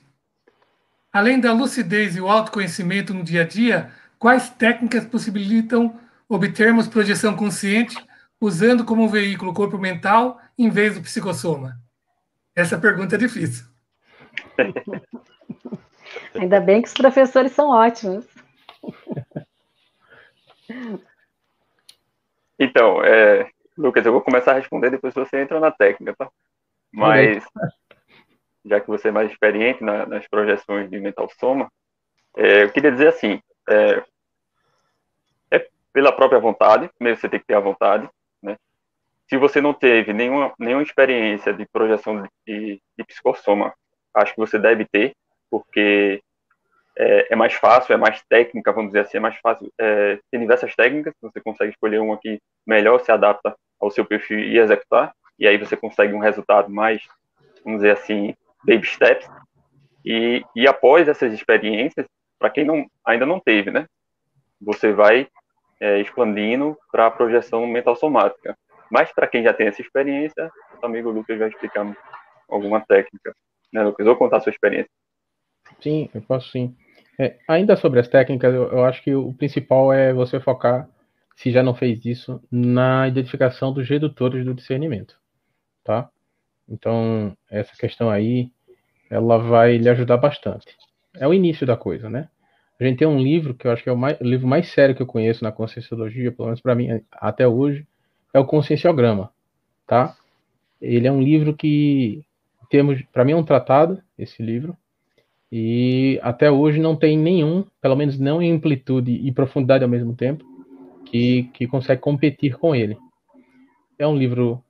[1.11, 7.35] Além da lucidez e o autoconhecimento no dia a dia, quais técnicas possibilitam obtermos projeção
[7.35, 7.95] consciente
[8.39, 11.79] usando como veículo o corpo mental em vez do psicossoma?
[12.55, 13.65] Essa pergunta é difícil.
[16.35, 18.25] Ainda bem que os professores são ótimos.
[22.57, 26.29] Então, é, Lucas, eu vou começar a responder, depois você entra na técnica, tá?
[26.91, 27.43] Mas,
[28.65, 31.71] já que você é mais experiente na, nas projeções de mental soma,
[32.35, 34.03] é, eu queria dizer assim, é,
[35.51, 38.09] é, pela própria vontade, primeiro você tem que ter a vontade?
[39.29, 43.71] Se você não teve nenhuma, nenhuma experiência de projeção de, de psicossoma,
[44.15, 45.13] acho que você deve ter,
[45.51, 46.21] porque
[46.97, 49.71] é, é, mais fácil, é mais técnica, vamos dizer assim, é mais fácil.
[49.79, 54.39] É, tem diversas técnicas, você consegue escolher uma que melhor se adapta ao seu perfil
[54.39, 57.01] e executar, e aí você consegue um resultado mais,
[57.63, 59.29] vamos dizer assim, baby steps.
[60.03, 62.07] E, e após essas experiências,
[62.39, 63.85] para quem não, ainda não teve, né,
[64.59, 65.27] você vai
[65.79, 68.57] é, expandindo para a projeção mental somática.
[68.91, 70.49] Mas para quem já tem essa experiência,
[70.81, 71.85] o amigo Lucas vai explicar
[72.49, 73.33] alguma técnica.
[73.71, 74.05] Né, Lucas?
[74.05, 74.89] Vou contar a sua experiência.
[75.79, 76.75] Sim, eu posso sim.
[77.19, 80.89] É, ainda sobre as técnicas, eu, eu, acho que o principal é você focar
[81.35, 85.17] se já não fez isso, na identificação dos redutores do discernimento,
[85.85, 86.09] tá?
[86.67, 88.51] Então, essa questão aí,
[89.09, 90.67] ela vai lhe ajudar bastante.
[91.15, 92.27] é o início da coisa, né?
[92.77, 94.69] A gente tem um livro que eu acho que é o, mais, o livro mais
[94.69, 97.87] sério que eu conheço na conscienciologia, pelo menos para mim até hoje,
[98.33, 99.31] é o Conscienciograma,
[99.87, 100.15] tá?
[100.81, 102.23] Ele é um livro que
[102.69, 104.77] temos, para mim é um tratado esse livro
[105.51, 110.15] e até hoje não tem nenhum, pelo menos não em amplitude e profundidade ao mesmo
[110.15, 110.45] tempo,
[111.05, 112.97] que, que consegue competir com ele.
[113.97, 114.63] É um livro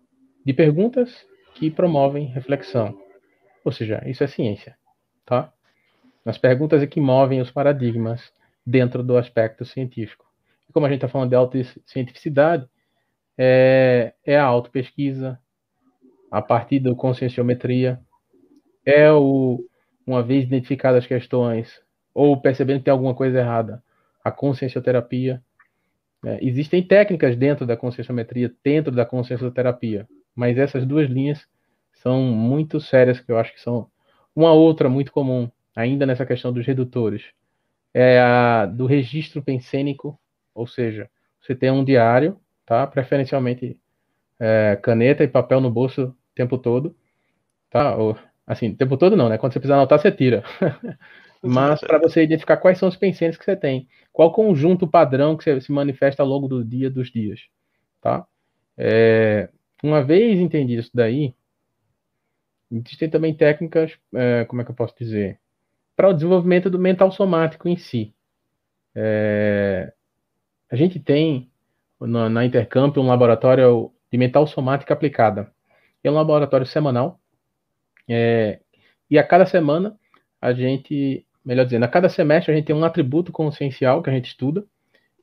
[0.45, 2.97] de perguntas que promovem reflexão.
[3.63, 4.77] Ou seja, isso é ciência,
[5.25, 5.51] tá?
[6.25, 8.31] As perguntas é que movem os paradigmas
[8.65, 10.25] dentro do aspecto científico.
[10.69, 12.67] E como a gente está falando de autocientificidade,
[13.41, 15.39] é, é a autopesquisa,
[16.29, 17.97] a partir da conscienciometria,
[18.85, 19.65] é o,
[20.05, 21.81] uma vez identificadas as questões,
[22.13, 23.81] ou percebendo que tem alguma coisa errada,
[24.21, 25.41] a consciencioterapia.
[26.25, 31.47] É, existem técnicas dentro da conscienciometria, dentro da consciencioterapia, mas essas duas linhas
[31.93, 33.89] são muito sérias, que eu acho que são
[34.35, 37.23] uma outra muito comum, ainda nessa questão dos redutores,
[37.93, 40.19] é a do registro pensênico,
[40.53, 41.09] ou seja,
[41.41, 42.37] você tem um diário,
[42.69, 42.85] tá?
[42.85, 43.79] Preferencialmente
[44.39, 46.95] é, caneta e papel no bolso o tempo todo,
[47.67, 47.95] tá?
[47.97, 48.15] Ou,
[48.45, 49.39] assim, o tempo todo não, né?
[49.39, 50.43] Quando você precisar anotar, você tira.
[51.41, 55.43] Mas para você identificar quais são os pensamentos que você tem, qual conjunto padrão que
[55.43, 57.39] você, se manifesta ao longo do dia dos dias,
[58.01, 58.27] tá?
[58.77, 59.49] É,
[59.81, 61.33] uma vez entendido isso daí,
[62.71, 65.39] existem também técnicas, é, como é que eu posso dizer,
[65.95, 68.13] para o desenvolvimento do mental somático em si.
[68.93, 69.91] É,
[70.69, 71.48] a gente tem
[71.99, 75.51] na, na um laboratório de mental somática aplicada.
[76.03, 77.19] É um laboratório semanal.
[78.07, 78.59] É,
[79.09, 79.95] e a cada semana
[80.41, 84.13] a gente, melhor dizendo, a cada semestre a gente tem um atributo consciencial que a
[84.13, 84.65] gente estuda.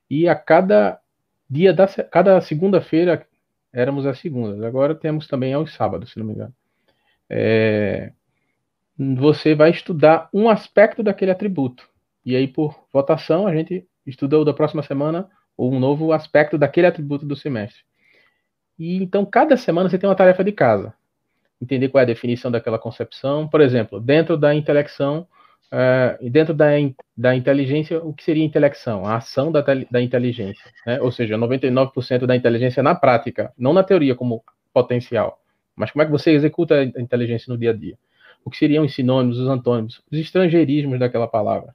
[0.08, 1.00] E a cada
[1.48, 3.26] dia da cada segunda-feira
[3.72, 4.62] éramos as segundas.
[4.62, 6.54] Agora temos também aos sábados, se não me engano.
[7.28, 8.12] É,
[8.98, 11.88] você vai estudar um aspecto daquele atributo.
[12.24, 16.58] E aí, por votação, a gente estuda o da próxima semana ou um novo aspecto
[16.58, 17.82] daquele atributo do semestre.
[18.78, 20.92] E então, cada semana você tem uma tarefa de casa.
[21.60, 23.48] Entender qual é a definição daquela concepção.
[23.48, 25.26] Por exemplo, dentro da intelecção,
[25.72, 26.66] uh, dentro da,
[27.16, 29.06] da inteligência, o que seria intelecção?
[29.06, 30.70] A ação da, da inteligência.
[30.86, 31.00] Né?
[31.00, 34.44] Ou seja, 99% da inteligência na prática, não na teoria como
[34.74, 35.40] potencial.
[35.74, 37.98] Mas como é que você executa a inteligência no dia a dia?
[38.44, 41.74] O que seriam os sinônimos, os antônimos, os estrangeirismos daquela palavra,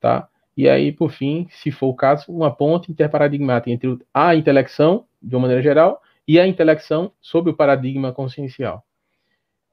[0.00, 0.28] tá?
[0.56, 5.34] E aí, por fim, se for o caso, uma ponte interparadigmática entre a intelecção, de
[5.34, 8.84] uma maneira geral, e a intelecção sob o paradigma consciencial.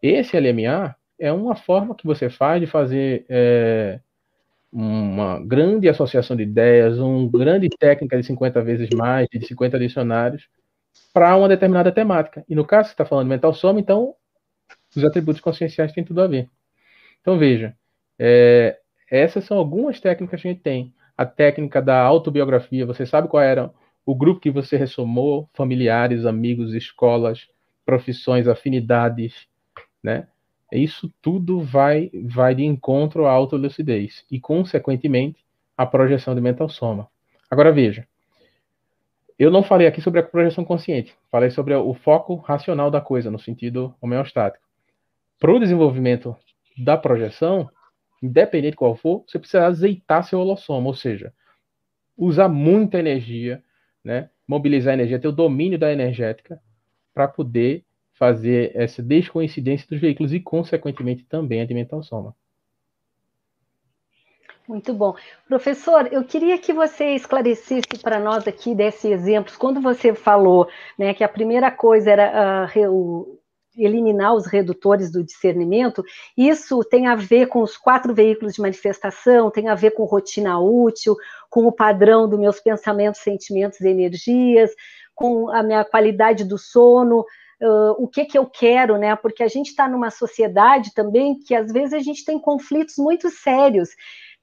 [0.02, 4.00] Esse LMA é uma forma que você faz de fazer é,
[4.72, 10.48] uma grande associação de ideias, uma grande técnica de 50 vezes mais, de 50 dicionários,
[11.14, 12.44] para uma determinada temática.
[12.50, 14.14] E no caso, você está falando de mental soma, então
[14.96, 16.50] os atributos conscienciais têm tudo a ver.
[17.22, 17.76] Então, veja,
[18.20, 18.80] é,
[19.14, 20.92] essas são algumas técnicas que a gente tem.
[21.16, 23.72] A técnica da autobiografia, você sabe qual era
[24.04, 27.48] o grupo que você ressomou, familiares, amigos, escolas,
[27.86, 29.48] profissões, afinidades,
[30.02, 30.28] né?
[30.72, 35.46] Isso tudo vai, vai de encontro à autolucidez e, consequentemente,
[35.78, 37.08] à projeção de mental soma.
[37.52, 38.08] Agora veja,
[39.38, 43.30] eu não falei aqui sobre a projeção consciente, falei sobre o foco racional da coisa,
[43.30, 44.66] no sentido homeostático.
[45.40, 46.36] Para o desenvolvimento
[46.76, 47.70] da projeção,
[48.24, 51.34] independente qual for, você precisa azeitar seu holossoma, ou seja,
[52.18, 53.62] usar muita energia,
[54.04, 54.30] né?
[54.48, 56.62] mobilizar energia, ter o domínio da energética
[57.14, 62.34] para poder fazer essa descoincidência dos veículos e, consequentemente, também a mental soma.
[64.68, 65.16] Muito bom.
[65.48, 71.14] Professor, eu queria que você esclarecesse para nós aqui, desse exemplos, quando você falou né,
[71.14, 73.40] que a primeira coisa era uh,
[73.78, 76.04] eliminar os redutores do discernimento,
[76.38, 80.60] isso tem a ver com os quatro veículos de manifestação, tem a ver com rotina
[80.60, 81.16] útil,
[81.50, 84.72] com o padrão dos meus pensamentos, sentimentos e energias,
[85.16, 87.26] com a minha qualidade do sono,
[87.62, 89.16] Uh, o que que eu quero, né?
[89.16, 93.30] Porque a gente está numa sociedade também que às vezes a gente tem conflitos muito
[93.30, 93.90] sérios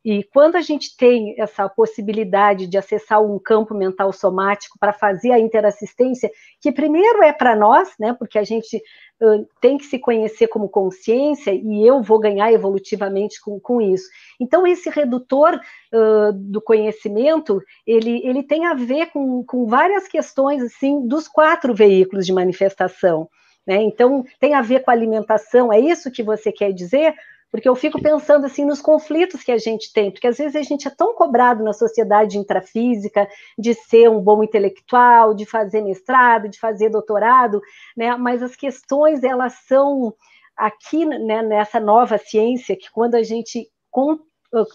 [0.05, 5.31] e quando a gente tem essa possibilidade de acessar um campo mental somático para fazer
[5.31, 6.31] a interassistência,
[6.61, 10.71] que primeiro é para nós, né, porque a gente uh, tem que se conhecer como
[10.71, 14.09] consciência e eu vou ganhar evolutivamente com, com isso.
[14.41, 15.61] Então, esse redutor
[15.93, 21.75] uh, do conhecimento, ele, ele tem a ver com, com várias questões, assim, dos quatro
[21.75, 23.29] veículos de manifestação.
[23.67, 23.83] Né?
[23.83, 27.15] Então, tem a ver com alimentação, é isso que você quer dizer?
[27.51, 30.63] Porque eu fico pensando assim nos conflitos que a gente tem, porque às vezes a
[30.63, 33.29] gente é tão cobrado na sociedade intrafísica
[33.59, 37.61] de ser um bom intelectual, de fazer mestrado, de fazer doutorado,
[37.97, 38.17] né?
[38.17, 40.15] Mas as questões elas são
[40.57, 43.69] aqui né, nessa nova ciência que quando a gente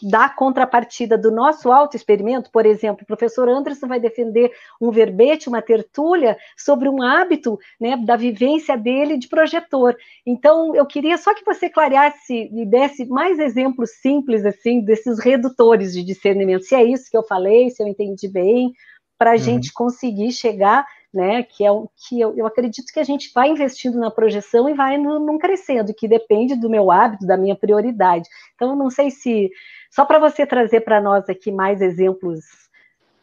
[0.02, 4.52] da contrapartida do nosso auto-experimento, por exemplo, o professor Anderson vai defender
[4.82, 9.96] um verbete, uma tertúlia sobre um hábito né, da vivência dele de projetor.
[10.26, 15.94] Então, eu queria só que você clareasse e desse mais exemplos simples, assim, desses redutores
[15.94, 18.74] de discernimento, se é isso que eu falei, se eu entendi bem,
[19.18, 19.40] para a uhum.
[19.40, 20.86] gente conseguir chegar
[21.16, 21.44] né?
[21.44, 24.74] Que é o que eu, eu, acredito que a gente vai investindo na projeção e
[24.74, 28.28] vai não crescendo, que depende do meu hábito, da minha prioridade.
[28.54, 29.50] Então, não sei se
[29.90, 32.40] só para você trazer para nós aqui mais exemplos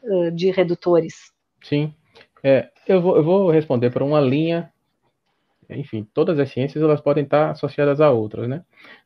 [0.03, 1.31] uh, de redutores.
[1.63, 1.95] Sim,
[2.43, 4.73] é, eu, vou, eu vou responder por uma linha.
[5.69, 8.63] Enfim, todas as ciências elas podem estar associadas a outras, né?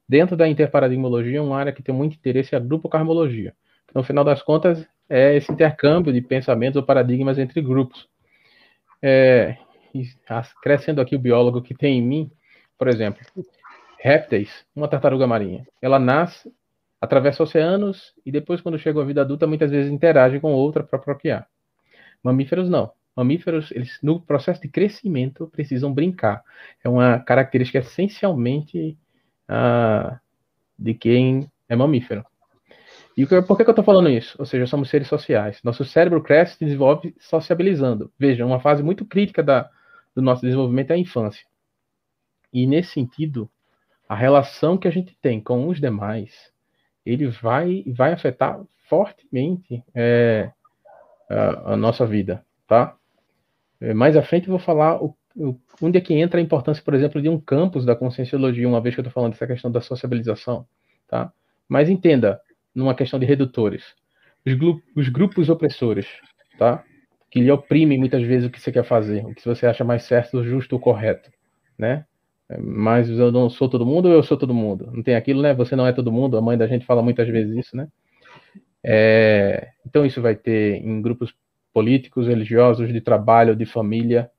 [0.08, 3.52] Dentro da interparadigmologia, uma área que tem muito interesse é a grupo carmologia.
[3.94, 8.08] No final das contas, é esse intercâmbio de pensamentos ou paradigmas entre grupos
[9.02, 9.56] é,
[10.62, 12.30] crescendo aqui o biólogo que tem em mim,
[12.78, 13.20] por exemplo,
[13.98, 16.52] répteis, uma tartaruga marinha, ela nasce,
[17.00, 20.98] atravessa oceanos e depois, quando chega à vida adulta, muitas vezes interage com outra para
[20.98, 21.48] procriar.
[22.22, 22.92] Mamíferos não.
[23.16, 26.42] Mamíferos, eles no processo de crescimento precisam brincar.
[26.84, 28.98] É uma característica essencialmente
[29.48, 30.20] ah,
[30.78, 32.24] de quem é mamífero.
[33.16, 34.36] E por que, eu estou falando isso?
[34.38, 35.60] Ou seja, somos seres sociais.
[35.64, 38.12] Nosso cérebro cresce e se desenvolve sociabilizando.
[38.18, 39.70] Veja, uma fase muito crítica da,
[40.14, 41.46] do nosso desenvolvimento é a infância.
[42.52, 43.48] E nesse sentido,
[44.06, 46.52] a relação que a gente tem com os demais,
[47.04, 50.50] ele vai, vai afetar fortemente é,
[51.28, 52.96] a, a, nossa vida, tá?
[53.80, 56.82] É, mais à frente eu vou falar o, o, onde é que entra a importância,
[56.82, 59.70] por exemplo, de um campus da conscienciologia, uma vez que eu estou falando dessa questão
[59.70, 60.66] da sociabilização,
[61.08, 61.32] tá?
[61.68, 62.40] Mas entenda,
[62.76, 63.82] numa questão de redutores.
[64.44, 64.54] Os,
[64.94, 66.06] os grupos opressores,
[66.58, 66.84] tá?
[67.30, 70.04] Que lhe oprimem muitas vezes o que você quer fazer, o que você acha mais
[70.04, 71.30] certo, justo ou correto,
[71.78, 72.04] né?
[72.62, 74.88] Mas eu não sou todo mundo eu sou todo mundo?
[74.92, 75.52] Não tem aquilo, né?
[75.54, 76.36] Você não é todo mundo.
[76.36, 77.88] A mãe da gente fala muitas vezes isso, né?
[78.84, 81.34] É, então isso vai ter em grupos
[81.72, 84.30] políticos, religiosos, de trabalho, de família,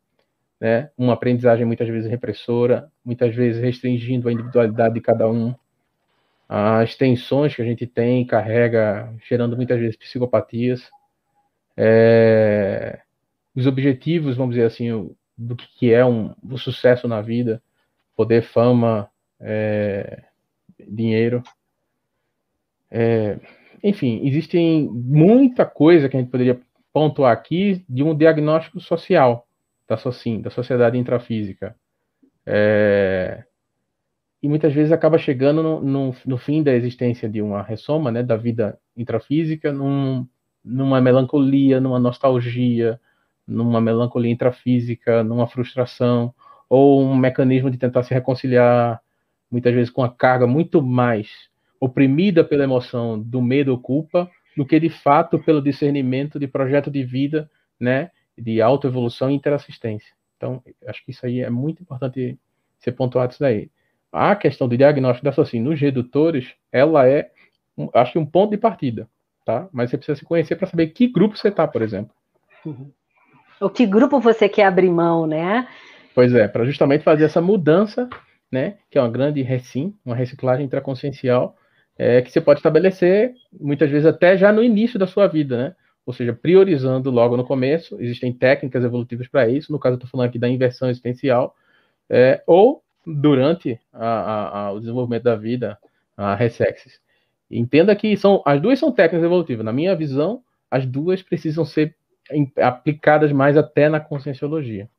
[0.60, 0.90] né?
[0.98, 5.54] Uma aprendizagem muitas vezes repressora, muitas vezes restringindo a individualidade de cada um,
[6.48, 10.90] as tensões que a gente tem carrega, gerando muitas vezes psicopatias.
[11.76, 13.02] É,
[13.56, 17.62] os objetivos, vamos dizer assim, do que é um, o sucesso na vida,
[18.16, 20.24] poder, fama, é,
[20.88, 21.44] dinheiro.
[22.90, 23.38] É,
[23.84, 26.60] enfim, existem muita coisa que a gente poderia
[26.94, 29.48] pontuar aqui de um diagnóstico social
[29.88, 31.76] da, socin, da sociedade intrafísica.
[32.46, 33.44] É,
[34.42, 38.22] e muitas vezes acaba chegando no, no, no, fim da existência de uma ressoma, né,
[38.22, 40.28] da vida intrafísica, num,
[40.64, 43.00] numa melancolia, numa nostalgia,
[43.48, 46.34] numa melancolia intrafísica, numa frustração,
[46.70, 49.02] ou um mecanismo de tentar se reconciliar,
[49.50, 54.66] muitas vezes com a carga muito mais oprimida pela emoção do medo ou culpa, do
[54.66, 60.14] que de fato pelo discernimento de projeto de vida, né, de autoevolução e interassistência.
[60.36, 62.38] Então, acho que isso aí é muito importante
[62.80, 63.72] ser pontuado isso daí
[64.12, 67.30] a questão do diagnóstico da SOCIM nos redutores, ela é,
[67.94, 69.08] acho que um ponto de partida,
[69.46, 69.68] tá?
[69.72, 72.14] Mas você precisa se conhecer para saber que grupo você está, por exemplo.
[72.66, 72.92] Uhum.
[73.60, 75.68] O que grupo você quer abrir mão, né?
[76.14, 78.10] Pois é, para justamente fazer essa mudança,
[78.52, 78.78] né?
[78.90, 81.56] Que é uma grande recim, uma reciclagem intraconsciencial,
[81.98, 85.76] é, que você pode estabelecer, muitas vezes até já no início da sua vida, né?
[86.06, 90.10] Ou seja, priorizando logo no começo, existem técnicas evolutivas para isso, no caso eu estou
[90.10, 91.56] falando aqui da inversão existencial,
[92.10, 95.80] é, ou durante a, a, o desenvolvimento da vida,
[96.16, 97.00] a Resexis.
[97.50, 99.66] Entenda que são as duas são técnicas evolutivas.
[99.66, 101.96] Na minha visão, as duas precisam ser
[102.58, 104.90] aplicadas mais até na conscienciologia.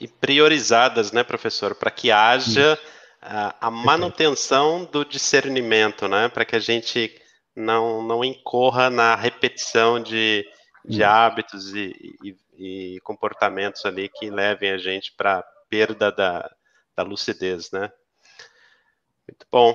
[0.00, 2.78] E priorizadas, né, professor, para que haja
[3.20, 7.14] a, a manutenção do discernimento, né, para que a gente
[7.54, 10.46] não, não incorra na repetição de,
[10.82, 16.54] de hábitos e, e, e comportamentos ali que levem a gente para perda da,
[16.94, 17.90] da lucidez, né?
[19.26, 19.74] Muito bom.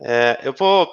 [0.00, 0.92] É, eu vou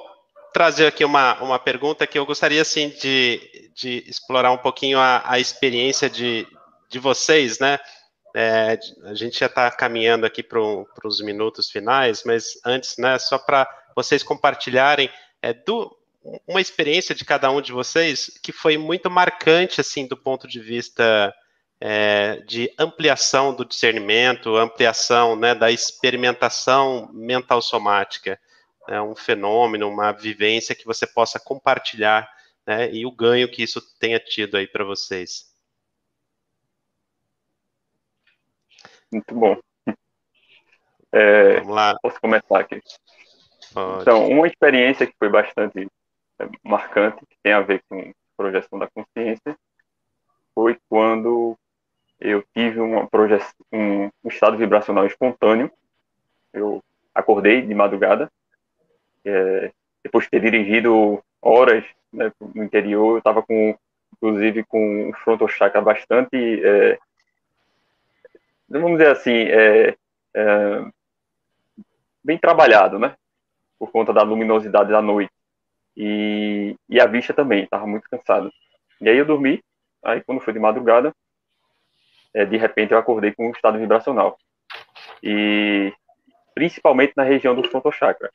[0.54, 5.24] trazer aqui uma, uma pergunta que eu gostaria, assim, de, de explorar um pouquinho a,
[5.26, 6.48] a experiência de,
[6.88, 7.80] de vocês, né?
[8.36, 13.40] É, a gente já está caminhando aqui para os minutos finais, mas antes, né, só
[13.40, 15.10] para vocês compartilharem
[15.42, 15.98] é, do,
[16.48, 20.60] uma experiência de cada um de vocês que foi muito marcante, assim, do ponto de
[20.60, 21.34] vista
[21.82, 28.40] é, de ampliação do discernimento, ampliação né, da experimentação mental somática.
[28.88, 32.30] É um fenômeno, uma vivência que você possa compartilhar
[32.66, 35.54] né, e o ganho que isso tenha tido aí para vocês.
[39.12, 39.58] Muito bom.
[41.12, 41.98] É, Vamos lá.
[42.04, 42.80] Posso começar aqui?
[43.74, 44.04] Pode.
[44.04, 45.88] Então, uma experiência que foi bastante
[46.40, 49.58] é, marcante, que tem a ver com projeção da consciência,
[50.54, 51.58] foi quando
[52.20, 53.08] eu tive uma
[53.72, 55.72] um, um estado vibracional espontâneo.
[56.54, 58.32] Eu acordei de madrugada,
[59.26, 59.72] é,
[60.04, 63.78] depois de ter dirigido horas né, no interior, eu estava com,
[64.16, 67.00] inclusive, com um frontal chakra bastante, é,
[68.68, 69.96] vamos dizer assim, é,
[70.34, 70.86] é,
[72.24, 73.16] bem trabalhado, né?
[73.78, 75.32] Por conta da luminosidade da noite.
[75.96, 78.52] E, e a vista também, estava muito cansado.
[79.02, 79.64] E aí eu dormi,
[80.04, 81.14] aí quando foi de madrugada,
[82.34, 84.38] é, de repente eu acordei com um estado vibracional.
[85.22, 85.94] E
[86.54, 88.32] principalmente na região do frontal chakra.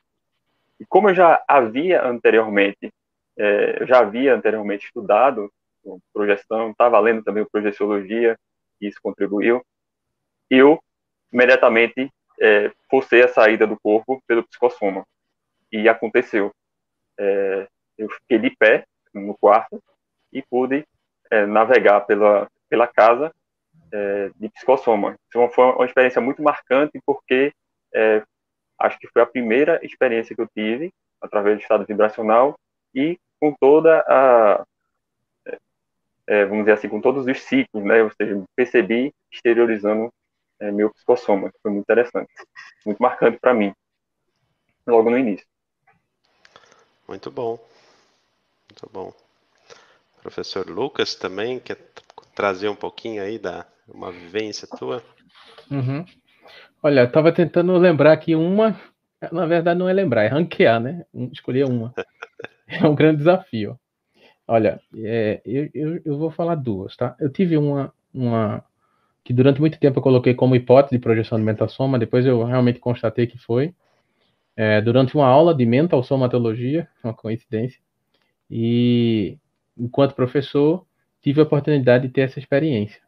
[0.81, 2.93] E como eu já havia anteriormente,
[3.39, 5.51] é, eu já havia anteriormente estudado
[6.13, 8.39] projeção, estava lendo também projeciologia,
[8.81, 9.63] isso contribuiu,
[10.51, 10.83] eu
[11.33, 15.05] imediatamente é, forcei a saída do corpo pelo psicossoma.
[15.71, 16.53] E aconteceu.
[17.19, 17.69] É,
[17.99, 19.83] eu fiquei de pé no quarto
[20.33, 20.87] e pude
[21.31, 23.33] é, navegar pela, pela casa
[23.95, 25.17] é, de psicossoma.
[25.33, 27.53] Foi uma experiência muito marcante porque
[27.95, 28.23] é,
[28.81, 32.59] acho que foi a primeira experiência que eu tive através do estado vibracional
[32.93, 34.65] e com toda a
[36.27, 38.03] é, vamos dizer assim, com todos os ciclos, né?
[38.03, 40.11] Ou seja, percebi exteriorizando
[40.59, 42.33] é, meu psicossoma, que foi muito interessante,
[42.87, 43.75] muito marcante para mim,
[44.87, 45.47] logo no início.
[47.07, 47.59] Muito bom,
[48.71, 49.13] muito bom.
[50.23, 51.77] Professor Lucas também quer
[52.35, 55.03] trazer um pouquinho aí da uma vivência tua?
[55.71, 56.05] Uhum.
[56.83, 58.79] Olha, eu tava tentando lembrar aqui uma,
[59.33, 61.05] na verdade não é lembrar, é ranquear, né?
[61.33, 61.95] Escolher uma.
[62.67, 63.79] É um grande desafio.
[64.49, 67.15] Olha, é, eu, eu, eu, vou falar duas, tá?
[67.21, 68.65] Eu tive uma, uma
[69.23, 72.43] que durante muito tempo eu coloquei como hipótese de projeção de mental soma, depois eu
[72.43, 73.75] realmente constatei que foi.
[74.57, 77.81] É, durante uma aula de mental somatologia, uma coincidência,
[78.51, 79.39] e
[79.77, 80.87] enquanto professor,
[81.21, 83.04] tive a oportunidade de ter essa experiência.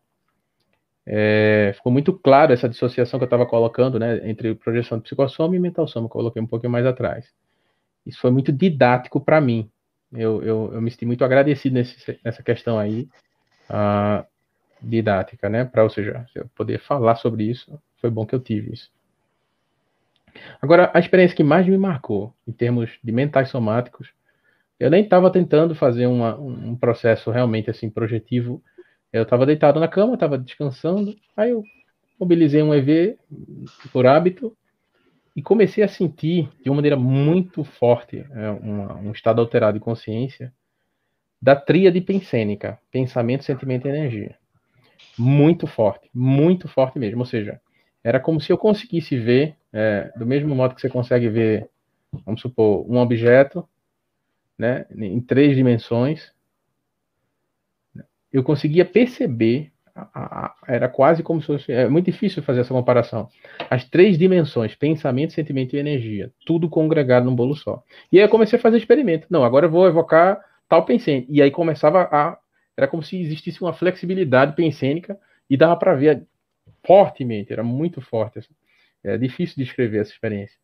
[1.06, 5.54] É, ficou muito claro essa dissociação que eu estava colocando, né, entre projeção de psicossoma
[5.54, 7.26] e mental soma, coloquei um pouquinho mais atrás.
[8.04, 9.70] Isso foi muito didático para mim.
[10.12, 13.08] Eu, eu, eu, me senti muito agradecido nesse, nessa questão aí.
[13.68, 14.24] Uh,
[14.80, 15.64] didática, né?
[15.64, 18.90] Para, ou seja, eu poder falar sobre isso, foi bom que eu tive isso.
[20.60, 24.10] Agora, a experiência que mais me marcou, em termos de mentais somáticos,
[24.78, 28.62] eu nem estava tentando fazer uma, um processo realmente assim projetivo.
[29.18, 31.62] Eu estava deitado na cama, estava descansando, aí eu
[32.18, 33.18] mobilizei um EV
[33.92, 34.56] por hábito
[35.34, 39.84] e comecei a sentir de uma maneira muito forte é, um, um estado alterado de
[39.84, 40.52] consciência
[41.40, 44.38] da tríade pensênica, pensamento, sentimento e energia
[45.18, 47.20] muito forte, muito forte mesmo.
[47.20, 47.60] Ou seja,
[48.02, 51.68] era como se eu conseguisse ver, é, do mesmo modo que você consegue ver,
[52.24, 53.66] vamos supor, um objeto,
[54.58, 56.32] né, em três dimensões,
[58.36, 62.74] eu conseguia perceber, a, a, era quase como se fosse, é muito difícil fazer essa
[62.74, 63.30] comparação,
[63.70, 67.82] as três dimensões, pensamento, sentimento e energia, tudo congregado num bolo só.
[68.12, 69.26] E aí eu comecei a fazer experimento.
[69.30, 71.28] Não, agora eu vou evocar tal pensamento.
[71.30, 72.38] E aí começava a
[72.76, 75.18] era como se existisse uma flexibilidade pensênica
[75.48, 76.26] e dava para ver
[76.86, 78.40] fortemente, era muito forte.
[78.40, 78.54] Assim.
[79.02, 80.58] É difícil descrever essa experiência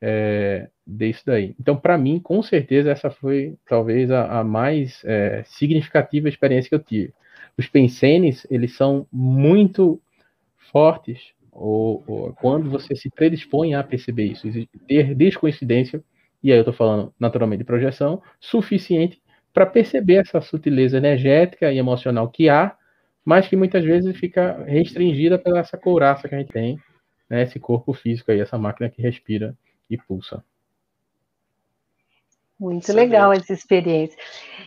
[0.00, 1.54] é, disso daí.
[1.58, 6.74] Então, para mim, com certeza, essa foi talvez a, a mais é, significativa experiência que
[6.74, 7.14] eu tive.
[7.56, 10.00] Os pensenes, eles são muito
[10.70, 14.46] fortes ou, ou, quando você se predispõe a perceber isso,
[14.86, 16.02] ter descoincidência,
[16.42, 19.20] e aí eu estou falando naturalmente de projeção, suficiente
[19.54, 22.76] para perceber essa sutileza energética e emocional que há,
[23.24, 26.78] mas que muitas vezes fica restringida pela essa couraça que a gente tem,
[27.28, 29.56] né, esse corpo físico aí, essa máquina que respira
[29.90, 30.44] e pulsa.
[32.58, 34.16] Muito legal essa experiência.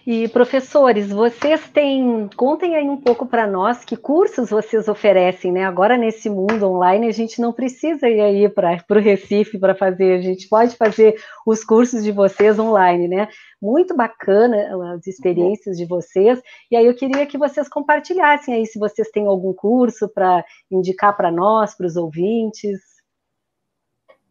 [0.06, 5.64] E professores, vocês têm, contem aí um pouco para nós que cursos vocês oferecem, né?
[5.64, 10.20] Agora nesse mundo online a gente não precisa ir aí para o Recife para fazer,
[10.20, 13.28] a gente pode fazer os cursos de vocês online, né?
[13.60, 16.40] Muito bacana as experiências de vocês.
[16.70, 21.18] E aí eu queria que vocês compartilhassem aí se vocês têm algum curso para indicar
[21.18, 22.80] para nós, para os ouvintes.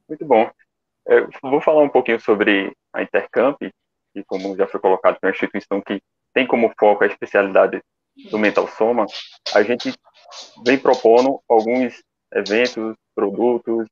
[0.08, 0.48] Muito bom.
[1.08, 5.32] Eu vou falar um pouquinho sobre a Intercamp, que como já foi colocado, é uma
[5.32, 6.02] instituição que
[6.34, 7.82] tem como foco a especialidade
[8.30, 9.06] do Mental Soma.
[9.54, 9.94] A gente
[10.66, 12.02] vem propondo alguns
[12.34, 13.88] eventos, produtos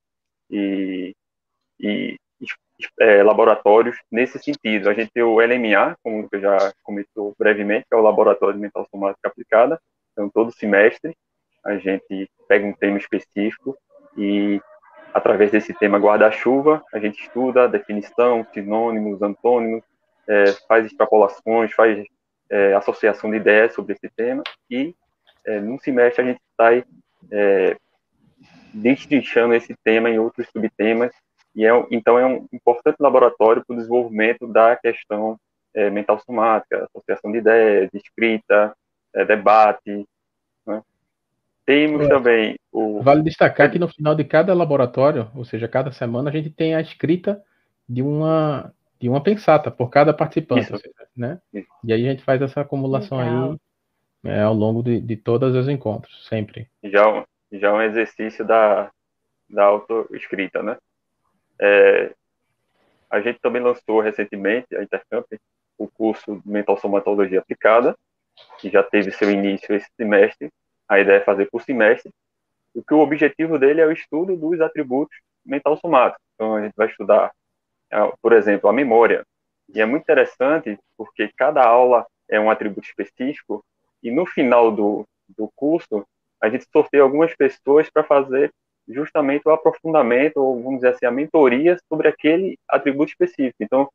[0.50, 1.14] e,
[1.80, 2.16] e
[3.00, 4.90] é, laboratórios nesse sentido.
[4.90, 8.60] A gente tem o LMA, como eu já comentou brevemente, que é o Laboratório de
[8.60, 9.80] Mental Somática Aplicada.
[10.12, 11.16] Então, todo semestre,
[11.64, 13.76] a gente pega um tema específico
[14.16, 14.60] e
[15.16, 19.82] através desse tema guarda-chuva, a gente estuda definição, sinônimos, antônimos,
[20.28, 22.04] é, faz extrapolações, faz
[22.50, 24.94] é, associação de ideias sobre esse tema e
[25.46, 26.84] é, num semestre a gente sai
[27.30, 27.76] é,
[28.74, 31.12] destrinchando esse tema em outros subtemas
[31.54, 35.38] e é, então é um importante laboratório para o desenvolvimento da questão
[35.74, 38.76] é, mental somática, associação de ideias, escrita,
[39.14, 40.06] é, debate.
[41.66, 41.74] Né?
[41.74, 42.08] Temos é.
[42.08, 43.02] também o.
[43.02, 46.74] Vale destacar que no final de cada laboratório, ou seja, cada semana, a gente tem
[46.74, 47.42] a escrita
[47.88, 50.82] de uma de uma pensata por cada participante, Isso.
[51.14, 51.38] né?
[51.52, 51.68] Isso.
[51.84, 53.50] E aí a gente faz essa acumulação Legal.
[53.52, 53.58] aí
[54.32, 56.68] é, ao longo de, de todos os encontros, sempre.
[56.82, 58.90] Já, já um exercício da,
[59.48, 60.76] da autoescrita, né?
[61.60, 62.12] É,
[63.10, 65.26] a gente também lançou recentemente, a Intercamp,
[65.78, 67.96] o curso de Mental Somatologia Aplicada,
[68.58, 70.50] que já teve seu início esse semestre.
[70.88, 72.12] A ideia é fazer por semestre.
[72.74, 76.22] E que o objetivo dele é o estudo dos atributos mental somáticos.
[76.34, 77.32] Então, a gente vai estudar,
[77.90, 79.24] é, por exemplo, a memória.
[79.74, 83.64] E é muito interessante porque cada aula é um atributo específico
[84.02, 86.06] e no final do, do curso
[86.40, 88.52] a gente sorteia algumas pessoas para fazer
[88.88, 93.56] justamente o aprofundamento, ou vamos dizer assim, a mentoria sobre aquele atributo específico.
[93.60, 93.90] Então,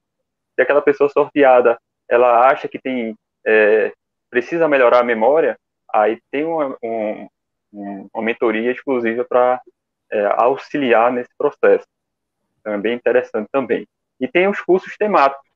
[0.53, 1.77] se aquela pessoa sorteada,
[2.09, 3.15] ela acha que tem,
[3.45, 3.93] é,
[4.29, 5.57] precisa melhorar a memória,
[5.93, 7.27] aí tem uma, um,
[8.13, 9.61] uma mentoria exclusiva para
[10.11, 11.87] é, auxiliar nesse processo.
[12.59, 13.87] Então, é bem interessante também.
[14.19, 15.49] E tem os cursos temáticos,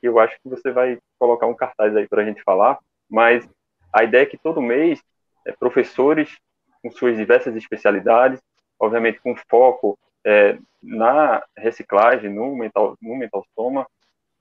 [0.00, 3.48] que eu acho que você vai colocar um cartaz aí para a gente falar, mas
[3.92, 5.00] a ideia é que todo mês
[5.46, 6.36] é, professores
[6.82, 8.40] com suas diversas especialidades
[8.82, 13.86] obviamente com foco é, na reciclagem, no mental, no mental soma,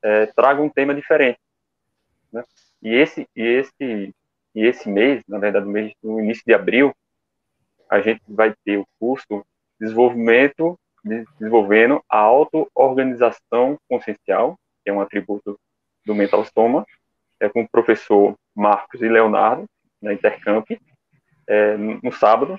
[0.01, 1.39] é, traga um tema diferente.
[2.33, 2.43] Né?
[2.81, 4.15] E esse e esse
[4.53, 6.93] e esse mês, na verdade, no, mês, no início de abril,
[7.89, 9.45] a gente vai ter o curso
[9.79, 15.59] desenvolvimento desenvolvendo a auto-organização consciencial, que é um atributo
[16.05, 16.85] do mental soma,
[17.39, 19.65] é com o professor Marcos e Leonardo
[20.01, 20.69] na Intercamp,
[21.47, 22.57] é, no sábado,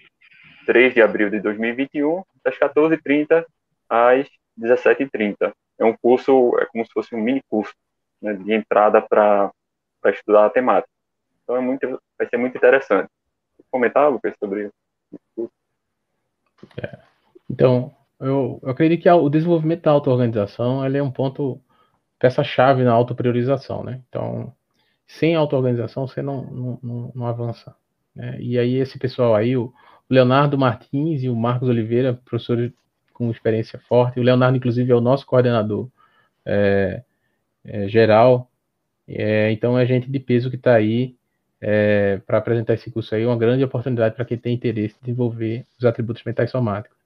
[0.66, 3.45] 3 de abril de 2021, das 14h30
[3.88, 4.28] às
[4.59, 5.53] 17h30.
[5.78, 7.74] É um curso, é como se fosse um mini curso
[8.20, 9.51] né, de entrada para
[10.07, 10.91] estudar a temática.
[11.43, 13.09] Então é muito, vai ser muito interessante.
[13.70, 15.51] Comentar, Lucas, sobre isso?
[16.82, 16.99] É.
[17.51, 21.61] Então, eu, eu acredito que o desenvolvimento da auto-organização é um ponto,
[22.18, 24.01] peça-chave na auto-priorização, né?
[24.09, 24.55] Então,
[25.07, 27.74] sem auto-organização você não, não, não, não avança.
[28.14, 28.40] Né?
[28.40, 29.72] E aí esse pessoal aí, o,
[30.12, 32.70] Leonardo Martins e o Marcos Oliveira, professores
[33.14, 34.20] com experiência forte.
[34.20, 35.88] O Leonardo, inclusive, é o nosso coordenador
[36.45, 37.03] é,
[37.64, 38.51] é, geral.
[39.09, 41.16] É, então, é gente de peso que está aí
[41.62, 43.24] é, para apresentar esse curso aí.
[43.24, 46.98] Uma grande oportunidade para quem tem interesse em desenvolver os atributos mentais somáticos.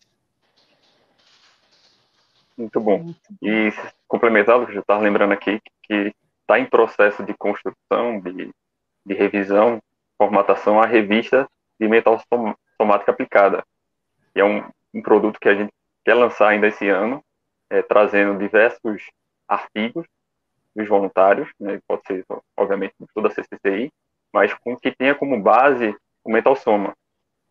[2.56, 3.14] Muito bom.
[3.42, 3.70] E
[4.08, 8.50] complementado, que já estava lembrando aqui que está em processo de construção, de,
[9.04, 9.78] de revisão,
[10.16, 11.46] formatação a revista
[11.78, 12.18] de mental
[12.80, 13.62] somática aplicada.
[14.34, 15.70] E é um, um produto que a gente
[16.02, 17.22] quer lançar ainda esse ano,
[17.68, 19.02] é, trazendo diversos
[19.46, 20.06] artigos
[20.74, 22.24] dos voluntários, né, pode ser,
[22.56, 23.90] obviamente, toda a CCCI,
[24.32, 26.94] mas com que tenha como base o Mental Soma.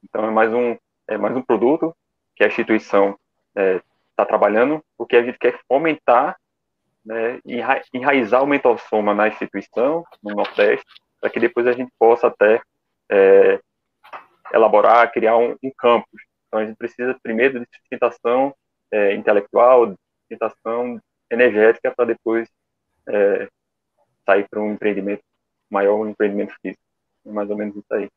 [0.03, 1.95] Então, é mais um, é mais um produto
[2.35, 3.17] que a instituição
[3.55, 3.81] está é,
[4.15, 6.37] tá trabalhando, porque a gente quer fomentar,
[7.03, 10.85] né, enra enraizar o Mental Soma na instituição, no Nordeste,
[11.19, 12.61] para que depois a gente possa até
[13.09, 13.59] é,
[14.53, 16.21] elaborar, criar um, um campus.
[16.47, 18.53] Então, a gente precisa primeiro de sustentação
[18.91, 21.01] é, intelectual, sustentação
[21.31, 22.49] energética, para depois
[23.07, 23.47] é,
[24.25, 25.23] sair para um empreendimento
[25.69, 26.81] maior, empreendimento físico.
[27.25, 28.07] É mais ou menos isso aí.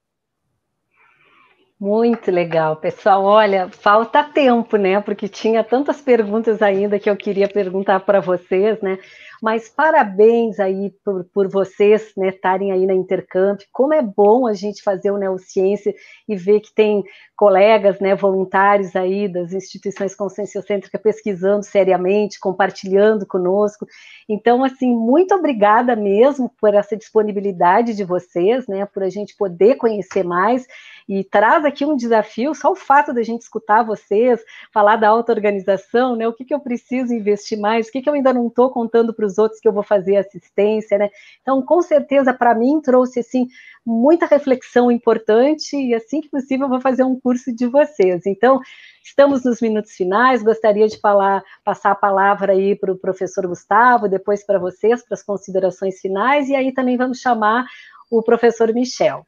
[1.80, 3.22] Muito legal, pessoal.
[3.22, 5.01] Olha, falta tempo, né?
[5.01, 8.99] Porque tinha tantas perguntas ainda que eu queria perguntar para vocês, né?
[9.43, 13.61] Mas parabéns aí por, por vocês né, estarem aí na Intercamp.
[13.72, 15.95] Como é bom a gente fazer o Neociência
[16.28, 17.05] e ver que tem
[17.36, 23.86] colegas, né, voluntários aí das instituições conscienciocêntricas pesquisando seriamente, compartilhando conosco.
[24.28, 29.76] Então, assim, muito obrigada mesmo por essa disponibilidade de vocês, né, por a gente poder
[29.76, 30.66] conhecer mais
[31.09, 36.14] e traz aqui um desafio, só o fato da gente escutar vocês, falar da auto-organização,
[36.14, 36.28] né?
[36.28, 39.14] O que, que eu preciso investir mais, o que, que eu ainda não estou contando
[39.14, 41.11] para os outros que eu vou fazer assistência, né?
[41.41, 43.47] Então, com certeza, para mim, trouxe assim
[43.87, 48.26] muita reflexão importante e assim que possível eu vou fazer um curso de vocês.
[48.26, 48.61] Então,
[49.03, 54.09] estamos nos minutos finais, gostaria de falar, passar a palavra aí para o professor Gustavo,
[54.09, 57.64] depois para vocês, para as considerações finais, e aí também vamos chamar
[58.11, 59.26] o professor Michel.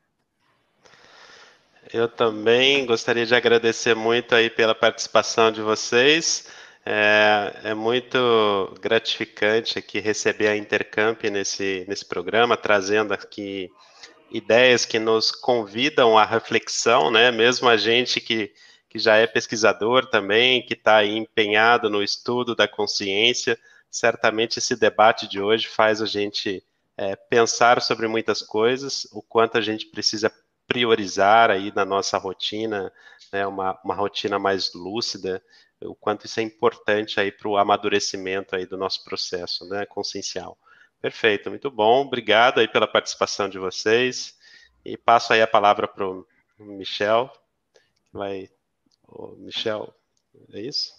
[1.92, 6.46] Eu também gostaria de agradecer muito aí pela participação de vocês.
[6.84, 8.18] É, é, muito
[8.80, 13.70] gratificante aqui receber a Intercamp nesse, nesse programa, trazendo aqui
[14.30, 17.30] ideias que nos convidam à reflexão, né?
[17.30, 18.52] Mesmo a gente que,
[18.88, 23.58] que já é pesquisador também, que está empenhado no estudo da consciência,
[23.90, 26.64] certamente esse debate de hoje faz a gente
[26.96, 30.32] é, pensar sobre muitas coisas, o quanto a gente precisa
[30.66, 32.92] priorizar aí na nossa rotina,
[33.32, 35.42] né, uma, uma rotina mais lúcida,
[35.82, 40.58] o quanto isso é importante aí para o amadurecimento aí do nosso processo, né, consciencial.
[41.00, 42.02] Perfeito, muito bom.
[42.02, 44.38] Obrigado aí pela participação de vocês.
[44.84, 46.26] E passo aí a palavra para o
[46.58, 47.32] Michel.
[48.12, 48.50] Vai.
[49.38, 49.94] Michel,
[50.52, 50.92] é isso?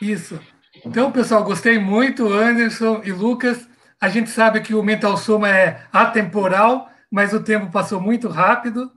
[0.00, 0.40] Isso.
[0.84, 3.68] Então, pessoal, gostei muito, Anderson e Lucas.
[4.00, 8.92] A gente sabe que o Mental Soma é atemporal, mas o tempo passou muito rápido.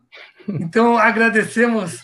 [0.47, 1.99] Então, agradecemos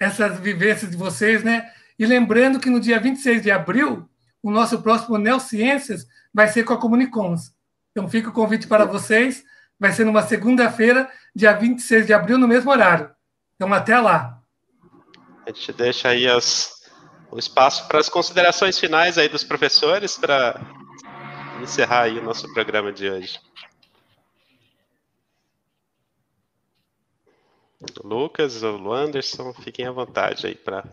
[0.00, 1.70] essas vivências de vocês, né?
[1.98, 4.08] E lembrando que no dia 26 de abril,
[4.42, 7.52] o nosso próximo Neociências vai ser com a Comunicons.
[7.90, 9.42] Então fica o convite para vocês.
[9.78, 13.10] Vai ser numa segunda-feira, dia 26 de abril, no mesmo horário.
[13.56, 14.40] Então até lá.
[15.44, 16.88] A gente deixa aí as,
[17.30, 20.60] o espaço para as considerações finais aí dos professores para
[21.60, 23.40] encerrar aí o nosso programa de hoje.
[28.02, 30.84] Lucas ou Anderson, fiquem à vontade aí para.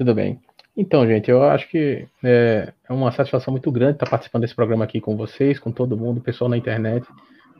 [0.00, 0.40] Tudo bem.
[0.74, 4.82] Então, gente, eu acho que é, é, uma satisfação muito grande estar participando desse programa
[4.82, 7.06] aqui com vocês, com todo mundo, pessoal na internet,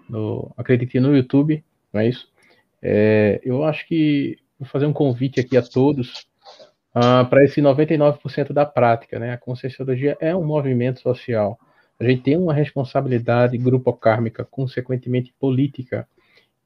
[0.09, 1.63] no, acredite no YouTube,
[1.93, 2.27] não é isso?
[2.81, 6.27] É, eu acho que vou fazer um convite aqui a todos
[6.97, 9.35] uh, para esse 99% da prática, né?
[9.35, 11.61] A Conscienciologia é um movimento social.
[11.99, 16.09] A gente tem uma responsabilidade grupo-kármica, consequentemente política,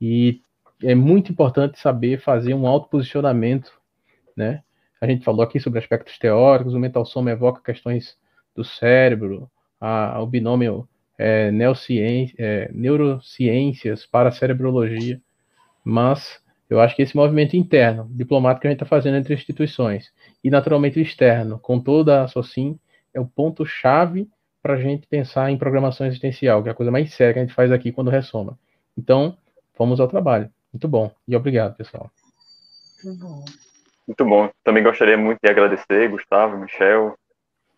[0.00, 0.40] e
[0.84, 3.72] é muito importante saber fazer um autoposicionamento,
[4.36, 4.62] né?
[5.04, 8.16] A gente falou aqui sobre aspectos teóricos, o mental soma evoca questões
[8.56, 10.88] do cérebro, a, o binômio
[11.18, 11.50] é,
[12.38, 15.20] é, neurociências para a cerebrologia,
[15.84, 16.40] mas
[16.70, 20.10] eu acho que esse movimento interno, diplomático que a gente está fazendo entre instituições,
[20.42, 22.78] e naturalmente o externo, com toda a SOCIM,
[23.12, 24.26] é o ponto-chave
[24.62, 27.42] para a gente pensar em programação existencial, que é a coisa mais séria que a
[27.42, 28.58] gente faz aqui quando ressoma.
[28.96, 29.36] Então,
[29.78, 30.50] vamos ao trabalho.
[30.72, 31.10] Muito bom.
[31.28, 32.10] E obrigado, pessoal.
[33.04, 33.44] Muito bom.
[34.06, 34.50] Muito bom.
[34.62, 37.16] Também gostaria muito de agradecer Gustavo, Michel,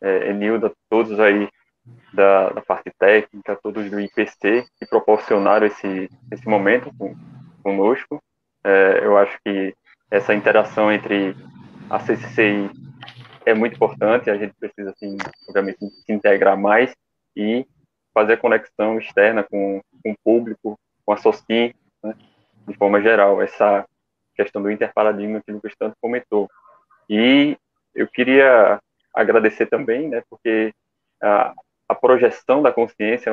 [0.01, 1.49] é, Enilda, todos aí
[2.13, 7.15] da, da, parte técnica, todos do IPC que proporcionaram esse, esse momento com,
[7.63, 8.23] conosco.
[8.65, 9.75] É, eu acho que
[10.11, 11.37] essa interação entre
[11.89, 12.71] a CCCI
[13.45, 15.17] é muito importante, a gente precisa, assim,
[15.49, 16.93] obviamente, se integrar mais
[17.37, 17.65] e
[18.13, 21.73] fazer a conexão externa com, com o público, com a SOSCIM,
[22.03, 22.15] né,
[22.67, 23.41] de forma geral.
[23.41, 23.87] Essa
[24.37, 26.49] questão do interparadigma que o Lucas tanto comentou.
[27.09, 27.57] E
[27.95, 28.81] eu queria
[29.15, 30.73] agradecer também, né, porque
[31.23, 31.55] a,
[31.89, 33.33] a projeção da consciência,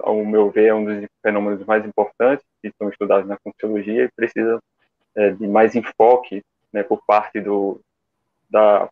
[0.00, 4.12] ao, meu ver, é um dos fenômenos mais importantes que são estudados na conscienciologia e
[4.12, 4.58] precisa
[5.14, 6.42] é, de mais enfoque
[6.72, 7.80] né, por parte do,
[8.48, 8.88] da,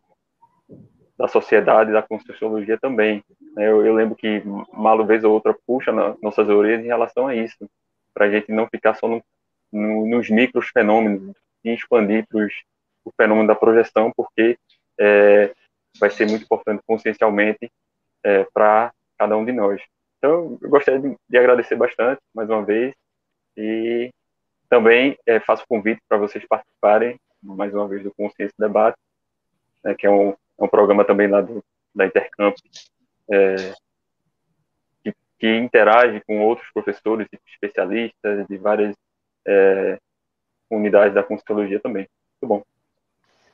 [1.17, 3.23] da sociedade da conscienciologia também.
[3.55, 3.67] Né.
[3.67, 7.35] Eu, eu, lembro que uma vez ou outra puxa na, nossas orelhas em relação a
[7.35, 7.69] isso,
[8.13, 9.23] para a gente não ficar só no,
[9.71, 12.45] no, nos micros fenômenos e expandir para
[13.05, 14.57] o fenômeno da projeção, porque
[14.99, 15.53] é,
[15.99, 17.71] vai ser muito importante consciencialmente
[18.23, 19.81] é, para cada um de nós.
[20.17, 22.93] Então, eu gostaria de, de, agradecer bastante, mais uma vez,
[23.55, 24.11] e
[24.69, 28.97] também é, faço convite para vocês participarem, mais uma vez, do Consciência Debate,
[29.83, 32.55] né, que é um, é um programa também lá do, da Intercamp,
[33.31, 33.73] é,
[35.03, 38.95] que, que, interage com outros professores e especialistas de várias
[39.45, 39.99] é,
[40.69, 42.07] unidade da Conscienciologia também.
[42.41, 42.63] Muito bom.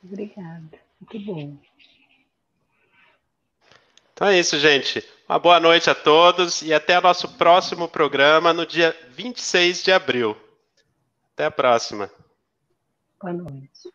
[0.02, 0.78] Obrigada.
[1.00, 1.56] Muito bom.
[4.12, 5.04] Então é isso, gente.
[5.28, 9.90] Uma boa noite a todos e até o nosso próximo programa no dia 26 de
[9.90, 10.36] abril.
[11.32, 12.10] Até a próxima.
[13.20, 13.92] Boa noite.